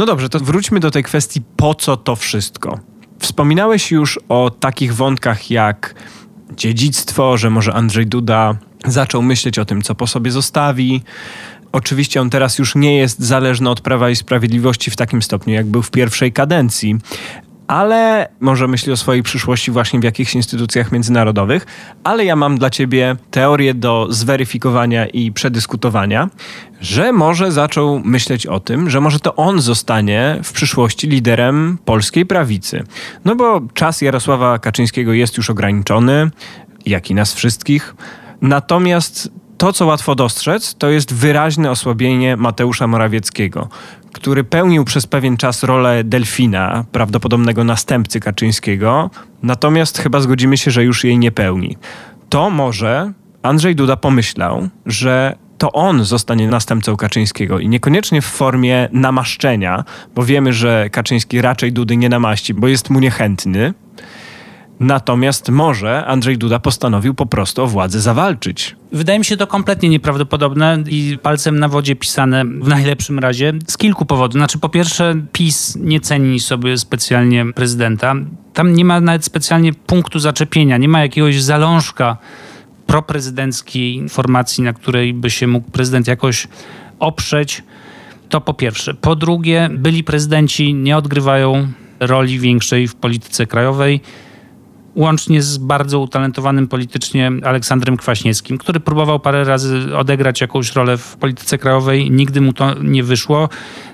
No 0.00 0.06
dobrze, 0.06 0.28
to 0.28 0.40
wróćmy 0.40 0.80
do 0.80 0.90
tej 0.90 1.02
kwestii, 1.02 1.40
po 1.56 1.74
co 1.74 1.96
to 1.96 2.16
wszystko. 2.16 2.78
Wspominałeś 3.18 3.90
już 3.90 4.20
o 4.28 4.50
takich 4.50 4.94
wątkach 4.94 5.50
jak 5.50 5.94
dziedzictwo, 6.56 7.36
że 7.38 7.50
może 7.50 7.74
Andrzej 7.74 8.06
Duda 8.06 8.56
zaczął 8.84 9.22
myśleć 9.22 9.58
o 9.58 9.64
tym, 9.64 9.82
co 9.82 9.94
po 9.94 10.06
sobie 10.06 10.30
zostawi. 10.30 11.02
Oczywiście 11.72 12.20
on 12.20 12.30
teraz 12.30 12.58
już 12.58 12.74
nie 12.74 12.96
jest 12.96 13.18
zależny 13.18 13.70
od 13.70 13.80
Prawa 13.80 14.10
i 14.10 14.16
Sprawiedliwości 14.16 14.90
w 14.90 14.96
takim 14.96 15.22
stopniu, 15.22 15.54
jak 15.54 15.66
był 15.66 15.82
w 15.82 15.90
pierwszej 15.90 16.32
kadencji, 16.32 16.98
ale 17.70 18.28
może 18.40 18.68
myśli 18.68 18.92
o 18.92 18.96
swojej 18.96 19.22
przyszłości 19.22 19.70
właśnie 19.70 20.00
w 20.00 20.04
jakichś 20.04 20.34
instytucjach 20.34 20.92
międzynarodowych. 20.92 21.66
Ale 22.04 22.24
ja 22.24 22.36
mam 22.36 22.58
dla 22.58 22.70
ciebie 22.70 23.16
teorię 23.30 23.74
do 23.74 24.06
zweryfikowania 24.10 25.06
i 25.06 25.32
przedyskutowania, 25.32 26.28
że 26.80 27.12
może 27.12 27.52
zaczął 27.52 28.00
myśleć 28.04 28.46
o 28.46 28.60
tym, 28.60 28.90
że 28.90 29.00
może 29.00 29.20
to 29.20 29.36
on 29.36 29.60
zostanie 29.60 30.38
w 30.44 30.52
przyszłości 30.52 31.08
liderem 31.08 31.78
polskiej 31.84 32.26
prawicy. 32.26 32.84
No 33.24 33.36
bo 33.36 33.60
czas 33.74 34.02
Jarosława 34.02 34.58
Kaczyńskiego 34.58 35.12
jest 35.12 35.36
już 35.36 35.50
ograniczony, 35.50 36.30
jak 36.86 37.10
i 37.10 37.14
nas 37.14 37.34
wszystkich. 37.34 37.94
Natomiast 38.42 39.30
to, 39.60 39.72
co 39.72 39.86
łatwo 39.86 40.14
dostrzec, 40.14 40.74
to 40.74 40.90
jest 40.90 41.14
wyraźne 41.14 41.70
osłabienie 41.70 42.36
Mateusza 42.36 42.86
Morawieckiego, 42.86 43.68
który 44.12 44.44
pełnił 44.44 44.84
przez 44.84 45.06
pewien 45.06 45.36
czas 45.36 45.62
rolę 45.62 46.04
delfina, 46.04 46.84
prawdopodobnego 46.92 47.64
następcy 47.64 48.20
Kaczyńskiego, 48.20 49.10
natomiast 49.42 49.98
chyba 49.98 50.20
zgodzimy 50.20 50.58
się, 50.58 50.70
że 50.70 50.84
już 50.84 51.04
jej 51.04 51.18
nie 51.18 51.32
pełni. 51.32 51.76
To 52.28 52.50
może 52.50 53.12
Andrzej 53.42 53.74
Duda 53.74 53.96
pomyślał, 53.96 54.68
że 54.86 55.36
to 55.58 55.72
on 55.72 56.04
zostanie 56.04 56.48
następcą 56.48 56.96
Kaczyńskiego 56.96 57.58
i 57.58 57.68
niekoniecznie 57.68 58.22
w 58.22 58.26
formie 58.26 58.88
namaszczenia, 58.92 59.84
bo 60.14 60.24
wiemy, 60.24 60.52
że 60.52 60.90
Kaczyński 60.90 61.40
raczej 61.40 61.72
Dudy 61.72 61.96
nie 61.96 62.08
namaści, 62.08 62.54
bo 62.54 62.68
jest 62.68 62.90
mu 62.90 63.00
niechętny. 63.00 63.74
Natomiast 64.80 65.48
może 65.48 66.06
Andrzej 66.06 66.38
Duda 66.38 66.58
postanowił 66.58 67.14
po 67.14 67.26
prostu 67.26 67.62
o 67.62 67.66
władzę 67.66 68.00
zawalczyć. 68.00 68.76
Wydaje 68.92 69.18
mi 69.18 69.24
się 69.24 69.36
to 69.36 69.46
kompletnie 69.46 69.88
nieprawdopodobne 69.88 70.84
i 70.88 71.18
palcem 71.22 71.58
na 71.58 71.68
wodzie 71.68 71.96
pisane 71.96 72.44
w 72.44 72.68
najlepszym 72.68 73.18
razie 73.18 73.52
z 73.66 73.78
kilku 73.78 74.06
powodów. 74.06 74.32
Znaczy, 74.32 74.58
po 74.58 74.68
pierwsze, 74.68 75.14
PiS 75.32 75.76
nie 75.76 76.00
ceni 76.00 76.40
sobie 76.40 76.78
specjalnie 76.78 77.52
prezydenta. 77.52 78.14
Tam 78.54 78.72
nie 78.72 78.84
ma 78.84 79.00
nawet 79.00 79.24
specjalnie 79.24 79.72
punktu 79.72 80.18
zaczepienia, 80.18 80.76
nie 80.76 80.88
ma 80.88 81.00
jakiegoś 81.00 81.42
zalążka 81.42 82.16
proprezydenckiej 82.86 84.08
formacji, 84.08 84.64
na 84.64 84.72
której 84.72 85.14
by 85.14 85.30
się 85.30 85.46
mógł 85.46 85.70
prezydent 85.70 86.06
jakoś 86.06 86.48
oprzeć. 86.98 87.62
To 88.28 88.40
po 88.40 88.54
pierwsze. 88.54 88.94
Po 88.94 89.16
drugie, 89.16 89.70
byli 89.72 90.04
prezydenci 90.04 90.74
nie 90.74 90.96
odgrywają 90.96 91.68
roli 92.00 92.38
większej 92.38 92.88
w 92.88 92.94
polityce 92.94 93.46
krajowej 93.46 94.00
łącznie 94.96 95.42
z 95.42 95.58
bardzo 95.58 96.00
utalentowanym 96.00 96.68
politycznie 96.68 97.32
Aleksandrem 97.44 97.96
Kwaśniewskim, 97.96 98.58
który 98.58 98.80
próbował 98.80 99.20
parę 99.20 99.44
razy 99.44 99.96
odegrać 99.96 100.40
jakąś 100.40 100.72
rolę 100.72 100.96
w 100.96 101.16
polityce 101.16 101.58
krajowej, 101.58 102.10
nigdy 102.10 102.40
mu 102.40 102.52
to 102.52 102.74
nie 102.82 103.02
wyszło. 103.02 103.48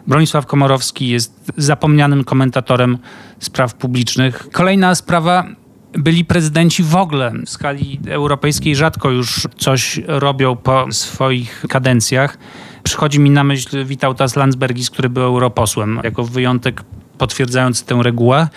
Bronisław 0.06 0.46
Komorowski 0.46 1.09
jest 1.09 1.52
zapomnianym 1.56 2.24
komentatorem 2.24 2.98
spraw 3.38 3.74
publicznych. 3.74 4.48
Kolejna 4.52 4.94
sprawa 4.94 5.46
byli 5.92 6.24
prezydenci 6.24 6.82
w 6.82 6.96
ogóle 6.96 7.32
w 7.46 7.50
skali 7.50 8.00
europejskiej 8.09 8.76
rzadko 8.76 9.11
już 9.11 9.48
coś 9.59 10.00
robią 10.06 10.56
po 10.56 10.87
swoich 10.92 11.64
kadencjach. 11.68 12.38
Przychodzi 12.82 13.20
mi 13.20 13.30
na 13.30 13.44
myśl 13.44 13.85
Witautas 13.85 14.37
Landsbergis, 14.37 14.90
który 14.90 15.09
był 15.09 15.22
europosłem, 15.22 16.00
jako 16.04 16.24
wyjątek 16.24 16.82
potwierdzający 17.18 17.87
tę 17.87 18.00
regułę. 18.02 18.48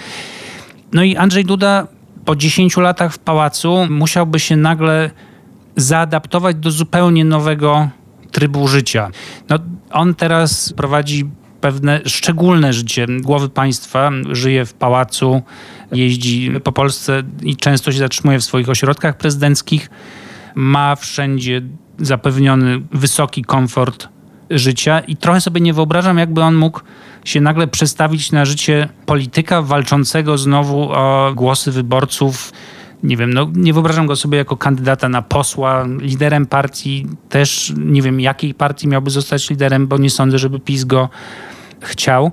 No 0.93 1.03
i 1.03 1.15
Andrzej 1.15 1.45
Duda 1.45 1.87
po 2.29 2.35
10 2.35 2.77
latach 2.77 3.13
w 3.13 3.19
pałacu 3.19 3.87
musiałby 3.89 4.39
się 4.39 4.55
nagle 4.55 5.11
zaadaptować 5.75 6.55
do 6.55 6.71
zupełnie 6.71 7.25
nowego 7.25 7.89
trybu 8.31 8.67
życia. 8.67 9.11
No, 9.49 9.59
on 9.91 10.15
teraz 10.15 10.73
prowadzi 10.73 11.29
pewne 11.61 12.01
szczególne 12.05 12.73
życie 12.73 13.05
głowy 13.21 13.49
państwa, 13.49 14.11
żyje 14.31 14.65
w 14.65 14.73
pałacu, 14.73 15.41
jeździ 15.91 16.51
po 16.63 16.71
Polsce 16.71 17.23
i 17.43 17.55
często 17.55 17.91
się 17.91 17.99
zatrzymuje 17.99 18.39
w 18.39 18.43
swoich 18.43 18.69
ośrodkach 18.69 19.17
prezydenckich. 19.17 19.89
Ma 20.55 20.95
wszędzie 20.95 21.61
zapewniony 21.97 22.81
wysoki 22.91 23.43
komfort 23.43 24.07
życia 24.49 24.99
i 24.99 25.15
trochę 25.15 25.41
sobie 25.41 25.61
nie 25.61 25.73
wyobrażam, 25.73 26.17
jakby 26.17 26.41
on 26.41 26.55
mógł 26.55 26.81
się 27.25 27.41
nagle 27.41 27.67
przestawić 27.67 28.31
na 28.31 28.45
życie 28.45 28.89
polityka 29.05 29.61
walczącego 29.61 30.37
znowu 30.37 30.91
o 30.91 31.31
głosy 31.35 31.71
wyborców. 31.71 32.51
Nie 33.03 33.17
wiem, 33.17 33.33
no 33.33 33.47
nie 33.53 33.73
wyobrażam 33.73 34.07
go 34.07 34.15
sobie 34.15 34.37
jako 34.37 34.57
kandydata 34.57 35.09
na 35.09 35.21
posła, 35.21 35.85
liderem 35.99 36.45
partii. 36.45 37.07
Też 37.29 37.73
nie 37.77 38.01
wiem, 38.01 38.19
jakiej 38.19 38.53
partii 38.53 38.87
miałby 38.87 39.09
zostać 39.09 39.49
liderem, 39.49 39.87
bo 39.87 39.97
nie 39.97 40.09
sądzę, 40.09 40.39
żeby 40.39 40.59
PiS 40.59 40.83
go 40.83 41.09
chciał. 41.79 42.31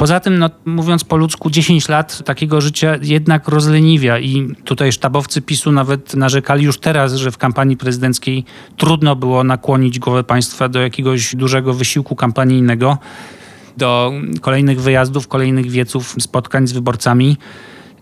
Poza 0.00 0.20
tym, 0.20 0.38
no, 0.38 0.50
mówiąc 0.64 1.04
po 1.04 1.16
ludzku, 1.16 1.50
10 1.50 1.88
lat 1.88 2.24
takiego 2.24 2.60
życia 2.60 2.96
jednak 3.02 3.48
rozleniwia 3.48 4.18
i 4.18 4.54
tutaj 4.64 4.92
sztabowcy 4.92 5.42
PiSu 5.42 5.72
nawet 5.72 6.14
narzekali 6.14 6.64
już 6.64 6.78
teraz, 6.78 7.14
że 7.14 7.30
w 7.30 7.38
kampanii 7.38 7.76
prezydenckiej 7.76 8.44
trudno 8.76 9.16
było 9.16 9.44
nakłonić 9.44 9.98
głowę 9.98 10.24
państwa 10.24 10.68
do 10.68 10.80
jakiegoś 10.80 11.36
dużego 11.36 11.74
wysiłku 11.74 12.16
kampanijnego, 12.16 12.98
do 13.76 14.12
kolejnych 14.40 14.80
wyjazdów, 14.80 15.28
kolejnych 15.28 15.70
wieców, 15.70 16.14
spotkań 16.20 16.66
z 16.66 16.72
wyborcami. 16.72 17.36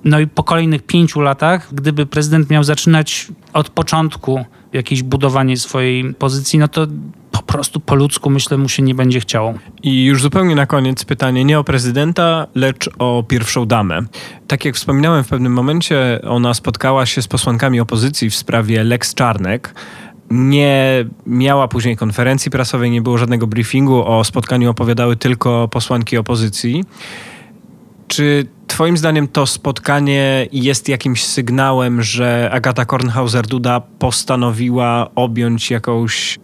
No 0.04 0.20
i 0.20 0.26
po 0.26 0.42
kolejnych 0.42 0.82
pięciu 0.82 1.20
latach, 1.20 1.74
gdyby 1.74 2.06
prezydent 2.06 2.50
miał 2.50 2.64
zaczynać 2.64 3.28
od 3.52 3.70
początku 3.70 4.44
jakieś 4.72 5.02
budowanie 5.02 5.56
swojej 5.56 6.14
pozycji, 6.14 6.58
no 6.58 6.68
to 6.68 6.86
po 7.30 7.42
prostu 7.42 7.80
po 7.80 7.94
ludzku 7.94 8.30
myślę 8.30 8.58
mu 8.58 8.68
się 8.68 8.82
nie 8.82 8.94
będzie 8.94 9.20
chciało. 9.20 9.54
I 9.82 10.04
już 10.04 10.22
zupełnie 10.22 10.54
na 10.54 10.66
koniec 10.66 11.04
pytanie 11.04 11.44
nie 11.44 11.58
o 11.58 11.64
prezydenta, 11.64 12.46
lecz 12.54 12.90
o 12.98 13.24
pierwszą 13.28 13.66
damę. 13.66 14.00
Tak 14.46 14.64
jak 14.64 14.74
wspominałem 14.74 15.24
w 15.24 15.28
pewnym 15.28 15.52
momencie, 15.52 16.20
ona 16.24 16.54
spotkała 16.54 17.06
się 17.06 17.22
z 17.22 17.28
posłankami 17.28 17.80
opozycji 17.80 18.30
w 18.30 18.34
sprawie 18.34 18.84
Lex 18.84 19.14
Czarnek. 19.14 19.74
Nie 20.30 21.04
miała 21.26 21.68
później 21.68 21.96
konferencji 21.96 22.50
prasowej, 22.50 22.90
nie 22.90 23.02
było 23.02 23.18
żadnego 23.18 23.46
briefingu. 23.46 24.04
O 24.06 24.24
spotkaniu 24.24 24.70
opowiadały 24.70 25.16
tylko 25.16 25.68
posłanki 25.68 26.16
opozycji. 26.16 26.84
Czy 28.08 28.46
Twoim 28.66 28.96
zdaniem 28.96 29.28
to 29.28 29.46
spotkanie 29.46 30.46
jest 30.52 30.88
jakimś 30.88 31.24
sygnałem, 31.24 32.02
że 32.02 32.50
Agata 32.52 32.84
Kornhauser-Duda 32.84 33.80
postanowiła 33.98 35.10
objąć 35.14 35.70
jakąś 35.70 36.38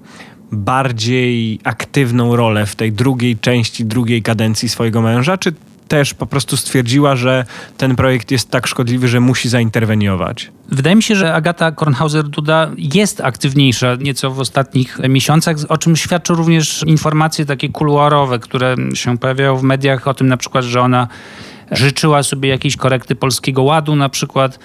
bardziej 0.52 1.60
aktywną 1.64 2.36
rolę 2.36 2.66
w 2.66 2.76
tej 2.76 2.92
drugiej 2.92 3.38
części 3.38 3.84
drugiej 3.84 4.22
kadencji 4.22 4.68
swojego 4.68 5.02
męża, 5.02 5.38
czy 5.38 5.52
też 5.88 6.14
po 6.14 6.26
prostu 6.26 6.56
stwierdziła, 6.56 7.16
że 7.16 7.44
ten 7.76 7.96
projekt 7.96 8.30
jest 8.30 8.50
tak 8.50 8.66
szkodliwy, 8.66 9.08
że 9.08 9.20
musi 9.20 9.48
zainterweniować? 9.48 10.52
Wydaje 10.68 10.96
mi 10.96 11.02
się, 11.02 11.16
że 11.16 11.34
Agata 11.34 11.70
Kornhauser-Duda 11.70 12.70
jest 12.78 13.20
aktywniejsza 13.20 13.94
nieco 13.94 14.30
w 14.30 14.40
ostatnich 14.40 14.98
miesiącach, 15.08 15.56
o 15.68 15.78
czym 15.78 15.96
świadczą 15.96 16.34
również 16.34 16.84
informacje 16.86 17.46
takie 17.46 17.68
kuluarowe, 17.68 18.38
które 18.38 18.76
się 18.94 19.18
pojawiają 19.18 19.56
w 19.56 19.62
mediach 19.62 20.08
o 20.08 20.14
tym 20.14 20.26
na 20.28 20.36
przykład, 20.36 20.64
że 20.64 20.80
ona 20.80 21.08
życzyła 21.70 22.22
sobie 22.22 22.48
jakiejś 22.48 22.76
korekty 22.76 23.16
Polskiego 23.16 23.62
Ładu 23.62 23.96
na 23.96 24.08
przykład. 24.08 24.58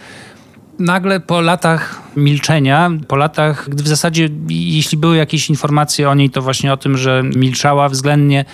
Nagle 0.80 1.20
po 1.20 1.42
latach 1.42 2.02
milczenia, 2.16 2.92
po 3.08 3.16
latach, 3.16 3.70
gdy 3.70 3.84
w 3.84 3.88
zasadzie 3.88 4.30
jeśli 4.50 4.98
były 4.98 5.18
jakieś 5.18 5.50
informacje 5.50 6.10
o 6.10 6.16
niej, 6.16 6.30
to 6.30 6.42
właśnie 6.42 6.74
o 6.74 6.78
tym, 6.78 6.98
że 6.98 7.24
milczała 7.36 7.90
względnie 7.90 8.46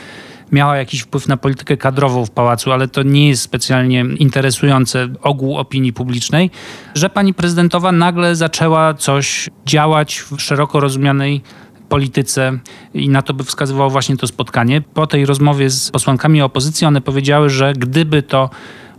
miała 0.51 0.77
jakiś 0.77 1.01
wpływ 1.01 1.27
na 1.27 1.37
politykę 1.37 1.77
kadrową 1.77 2.25
w 2.25 2.31
pałacu, 2.31 2.71
ale 2.71 2.87
to 2.87 3.03
nie 3.03 3.29
jest 3.29 3.41
specjalnie 3.41 4.05
interesujące 4.19 5.07
ogół 5.21 5.57
opinii 5.57 5.93
publicznej, 5.93 6.51
że 6.95 7.09
pani 7.09 7.33
prezydentowa 7.33 7.91
nagle 7.91 8.35
zaczęła 8.35 8.93
coś 8.93 9.49
działać 9.65 10.19
w 10.19 10.41
szeroko 10.41 10.79
rozumianej 10.79 11.41
polityce 11.89 12.59
i 12.93 13.09
na 13.09 13.21
to 13.21 13.33
by 13.33 13.43
wskazywało 13.43 13.89
właśnie 13.89 14.17
to 14.17 14.27
spotkanie. 14.27 14.81
Po 14.81 15.07
tej 15.07 15.25
rozmowie 15.25 15.69
z 15.69 15.91
posłankami 15.91 16.41
opozycji 16.41 16.87
one 16.87 17.01
powiedziały, 17.01 17.49
że 17.49 17.73
gdyby 17.73 18.23
to 18.23 18.49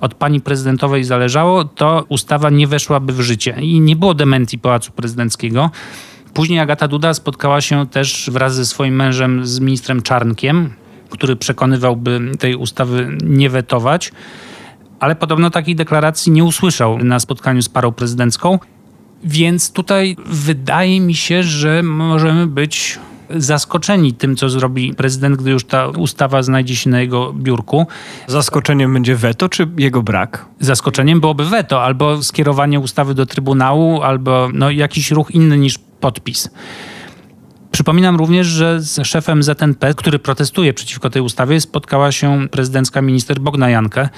od 0.01 0.15
pani 0.15 0.41
prezydentowej 0.41 1.05
zależało, 1.05 1.65
to 1.65 2.05
ustawa 2.09 2.51
nie 2.51 2.67
weszłaby 2.67 3.13
w 3.13 3.21
życie 3.21 3.57
i 3.61 3.81
nie 3.81 3.97
było 3.97 4.15
dementii 4.15 4.59
Pałacu 4.59 4.93
Prezydenckiego. 4.93 5.71
Później 6.35 6.61
Agata 6.61 6.89
Duda 6.89 7.15
spotkała 7.15 7.61
się 7.61 7.87
też 7.87 8.31
wraz 8.33 8.55
ze 8.55 8.67
swoim 8.67 8.95
mężem, 8.95 9.47
z 9.47 9.61
ministrem 9.61 10.03
Czarnkiem, 10.03 10.71
który 11.11 11.37
przekonywałby 11.37 12.21
tej 12.39 12.55
ustawy 12.55 13.19
nie 13.25 13.51
wetować, 13.51 14.13
ale 15.01 15.17
podobno 15.17 15.51
takiej 15.51 15.77
deklaracji 15.77 16.33
nie 16.33 16.45
usłyszał 16.45 16.99
na 16.99 17.21
spotkaniu 17.21 17.63
z 17.63 17.69
parą 17.69 17.93
prezydencką. 17.93 18.59
Więc 19.25 19.73
tutaj 19.73 20.17
wydaje 20.27 21.01
mi 21.01 21.15
się, 21.15 21.43
że 21.43 21.83
możemy 21.83 22.47
być 22.47 22.99
zaskoczeni 23.31 24.13
tym, 24.13 24.37
co 24.37 24.51
zrobi 24.51 24.95
prezydent, 24.95 25.37
gdy 25.37 25.51
już 25.51 25.65
ta 25.65 25.89
ustawa 25.89 26.43
znajdzie 26.43 26.77
się 26.77 26.91
na 26.91 27.01
jego 27.01 27.33
biurku. 27.33 27.87
Zaskoczeniem 28.27 28.95
będzie 28.95 29.17
weto, 29.17 29.49
czy 29.49 29.69
jego 29.79 30.03
brak? 30.03 30.47
Zaskoczeniem 30.61 31.21
byłoby 31.21 31.45
weto, 31.45 31.85
albo 31.85 32.23
skierowanie 32.23 32.81
ustawy 32.81 33.15
do 33.15 33.27
Trybunału, 33.27 34.03
albo 34.03 34.49
no, 34.53 34.71
jakiś 34.71 35.11
ruch 35.11 35.31
inny 35.31 35.59
niż 35.59 35.79
podpis. 36.01 36.51
Przypominam 37.73 38.17
również, 38.17 38.47
że 38.47 38.81
z 38.81 39.07
szefem 39.07 39.43
ZNP, 39.43 39.95
który 39.95 40.19
protestuje 40.19 40.75
przeciwko 40.75 41.11
tej 41.11 41.23
ustawie, 41.23 41.61
spotkała 41.61 42.13
się 42.13 42.49
prezydencka 42.51 43.03
minister 43.03 43.41
Bogna 43.41 43.71
Jankę. 43.71 44.09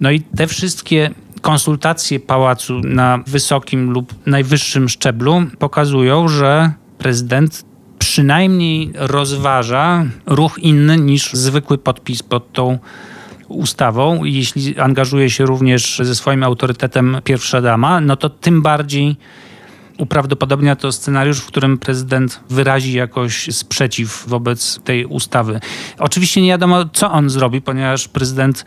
No 0.00 0.10
i 0.10 0.20
te 0.20 0.46
wszystkie 0.46 1.10
konsultacje 1.40 2.20
pałacu 2.20 2.80
na 2.80 3.18
wysokim 3.26 3.90
lub 3.90 4.14
najwyższym 4.26 4.88
szczeblu 4.88 5.42
pokazują, 5.58 6.28
że 6.28 6.72
prezydent 6.98 7.64
przynajmniej 7.98 8.92
rozważa 8.94 10.04
ruch 10.26 10.58
inny 10.58 10.96
niż 10.96 11.32
zwykły 11.32 11.78
podpis 11.78 12.22
pod 12.22 12.52
tą 12.52 12.78
ustawą. 13.48 14.24
Jeśli 14.24 14.78
angażuje 14.78 15.30
się 15.30 15.46
również 15.46 16.00
ze 16.04 16.14
swoim 16.14 16.42
autorytetem 16.42 17.16
pierwsza 17.24 17.60
dama, 17.60 18.00
no 18.00 18.16
to 18.16 18.30
tym 18.30 18.62
bardziej 18.62 19.16
uprawdopodobnia 19.98 20.76
to 20.76 20.92
scenariusz, 20.92 21.38
w 21.38 21.46
którym 21.46 21.78
prezydent 21.78 22.40
wyrazi 22.50 22.92
jakoś 22.92 23.48
sprzeciw 23.54 24.24
wobec 24.26 24.80
tej 24.84 25.04
ustawy. 25.04 25.60
Oczywiście 25.98 26.42
nie 26.42 26.48
wiadomo, 26.48 26.84
co 26.92 27.12
on 27.12 27.30
zrobi, 27.30 27.60
ponieważ 27.60 28.08
prezydent 28.08 28.64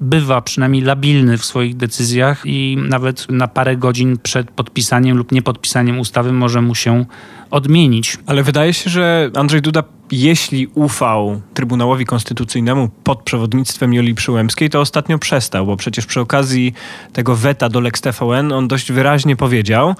bywa 0.00 0.40
przynajmniej 0.40 0.82
labilny 0.82 1.38
w 1.38 1.44
swoich 1.44 1.76
decyzjach 1.76 2.42
i 2.44 2.78
nawet 2.88 3.26
na 3.30 3.48
parę 3.48 3.76
godzin 3.76 4.18
przed 4.22 4.50
podpisaniem 4.50 5.16
lub 5.16 5.32
niepodpisaniem 5.32 5.98
ustawy 5.98 6.32
może 6.32 6.62
mu 6.62 6.74
się 6.74 7.04
odmienić. 7.50 8.18
Ale 8.26 8.42
wydaje 8.42 8.72
się, 8.72 8.90
że 8.90 9.30
Andrzej 9.34 9.62
Duda, 9.62 9.82
jeśli 10.20 10.66
ufał 10.74 11.40
Trybunałowi 11.54 12.04
Konstytucyjnemu 12.04 12.88
pod 13.04 13.22
przewodnictwem 13.22 13.94
Julii 13.94 14.14
Przyłębskiej, 14.14 14.70
to 14.70 14.80
ostatnio 14.80 15.18
przestał, 15.18 15.66
bo 15.66 15.76
przecież 15.76 16.06
przy 16.06 16.20
okazji 16.20 16.74
tego 17.12 17.36
weta 17.36 17.68
do 17.68 17.80
Lex 17.80 18.00
TVN 18.00 18.52
on 18.52 18.68
dość 18.68 18.92
wyraźnie 18.92 19.36
powiedział, 19.36 19.94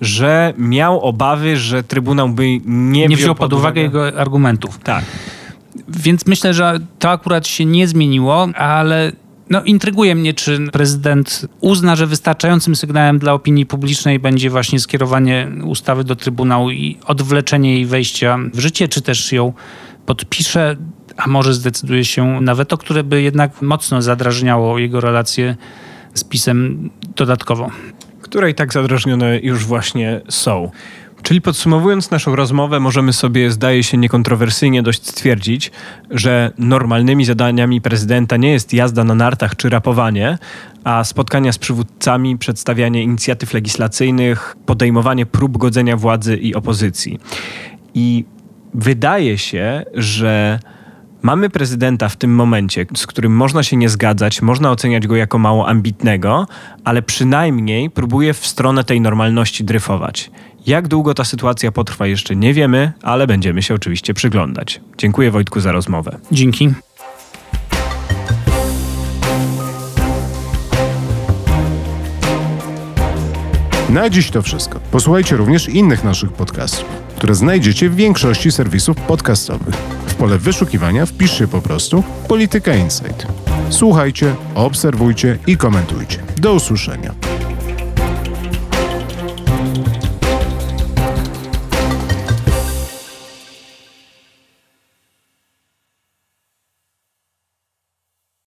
że 0.00 0.54
miał 0.58 1.00
obawy, 1.00 1.56
że 1.56 1.82
Trybunał 1.82 2.28
by 2.28 2.60
nie, 2.64 3.06
nie 3.06 3.16
wziął, 3.16 3.34
pod 3.34 3.52
uwagę 3.52 3.80
jego 3.80 4.20
argumentów. 4.20 4.78
Tak. 4.78 5.04
Więc 5.88 6.26
myślę, 6.26 6.54
że 6.54 6.78
to 6.98 7.10
akurat 7.10 7.46
się 7.46 7.64
nie 7.64 7.88
zmieniło, 7.88 8.48
ale 8.54 9.12
no, 9.50 9.62
intryguje 9.62 10.14
mnie, 10.14 10.34
czy 10.34 10.70
prezydent 10.72 11.46
uzna, 11.60 11.96
że 11.96 12.06
wystarczającym 12.06 12.76
sygnałem 12.76 13.18
dla 13.18 13.32
opinii 13.32 13.66
publicznej 13.66 14.18
będzie 14.18 14.50
właśnie 14.50 14.80
skierowanie 14.80 15.50
ustawy 15.64 16.04
do 16.04 16.16
Trybunału 16.16 16.70
i 16.70 16.98
odwleczenie 17.06 17.74
jej 17.74 17.86
wejścia 17.86 18.38
w 18.54 18.58
życie, 18.58 18.88
czy 18.88 19.02
też 19.02 19.32
ją 19.32 19.52
podpisze, 20.06 20.76
a 21.16 21.28
może 21.28 21.54
zdecyduje 21.54 22.04
się 22.04 22.40
na 22.40 22.54
weto, 22.54 22.78
które 22.78 23.04
by 23.04 23.22
jednak 23.22 23.62
mocno 23.62 24.02
zadrażniało 24.02 24.78
jego 24.78 25.00
relacje 25.00 25.56
z 26.14 26.24
pisem 26.24 26.90
dodatkowo. 27.16 27.70
Które 28.22 28.50
i 28.50 28.54
tak 28.54 28.72
zadrażnione 28.72 29.38
już 29.38 29.64
właśnie 29.64 30.20
są. 30.28 30.70
Czyli 31.22 31.40
podsumowując 31.40 32.10
naszą 32.10 32.36
rozmowę, 32.36 32.80
możemy 32.80 33.12
sobie, 33.12 33.50
zdaje 33.50 33.82
się, 33.82 33.96
niekontrowersyjnie 33.96 34.82
dość 34.82 35.06
stwierdzić, 35.06 35.70
że 36.10 36.52
normalnymi 36.58 37.24
zadaniami 37.24 37.80
prezydenta 37.80 38.36
nie 38.36 38.52
jest 38.52 38.72
jazda 38.72 39.04
na 39.04 39.14
nartach 39.14 39.56
czy 39.56 39.68
rapowanie, 39.68 40.38
a 40.84 41.04
spotkania 41.04 41.52
z 41.52 41.58
przywódcami, 41.58 42.38
przedstawianie 42.38 43.02
inicjatyw 43.02 43.54
legislacyjnych, 43.54 44.56
podejmowanie 44.66 45.26
prób 45.26 45.58
godzenia 45.58 45.96
władzy 45.96 46.36
i 46.36 46.54
opozycji. 46.54 47.20
I 47.94 48.24
wydaje 48.74 49.38
się, 49.38 49.84
że 49.94 50.58
Mamy 51.22 51.50
prezydenta 51.50 52.08
w 52.08 52.16
tym 52.16 52.34
momencie, 52.34 52.86
z 52.96 53.06
którym 53.06 53.36
można 53.36 53.62
się 53.62 53.76
nie 53.76 53.88
zgadzać, 53.88 54.42
można 54.42 54.70
oceniać 54.70 55.06
go 55.06 55.16
jako 55.16 55.38
mało 55.38 55.68
ambitnego, 55.68 56.46
ale 56.84 57.02
przynajmniej 57.02 57.90
próbuje 57.90 58.34
w 58.34 58.46
stronę 58.46 58.84
tej 58.84 59.00
normalności 59.00 59.64
dryfować. 59.64 60.30
Jak 60.68 60.88
długo 60.88 61.14
ta 61.14 61.24
sytuacja 61.24 61.72
potrwa 61.72 62.06
jeszcze 62.06 62.36
nie 62.36 62.54
wiemy, 62.54 62.92
ale 63.02 63.26
będziemy 63.26 63.62
się 63.62 63.74
oczywiście 63.74 64.14
przyglądać. 64.14 64.80
Dziękuję 64.98 65.30
Wojtku 65.30 65.60
za 65.60 65.72
rozmowę. 65.72 66.18
Dzięki. 66.32 66.70
Na 73.90 74.10
dziś 74.10 74.30
to 74.30 74.42
wszystko. 74.42 74.80
Posłuchajcie 74.90 75.36
również 75.36 75.68
innych 75.68 76.04
naszych 76.04 76.32
podcastów, 76.32 76.88
które 77.16 77.34
znajdziecie 77.34 77.90
w 77.90 77.94
większości 77.96 78.52
serwisów 78.52 78.96
podcastowych. 78.96 79.74
W 80.06 80.14
pole 80.14 80.38
wyszukiwania 80.38 81.06
wpiszcie 81.06 81.48
po 81.48 81.62
prostu 81.62 82.04
Polityka 82.28 82.74
Insight. 82.74 83.26
Słuchajcie, 83.70 84.34
obserwujcie 84.54 85.38
i 85.46 85.56
komentujcie. 85.56 86.18
Do 86.36 86.54
usłyszenia. 86.54 87.37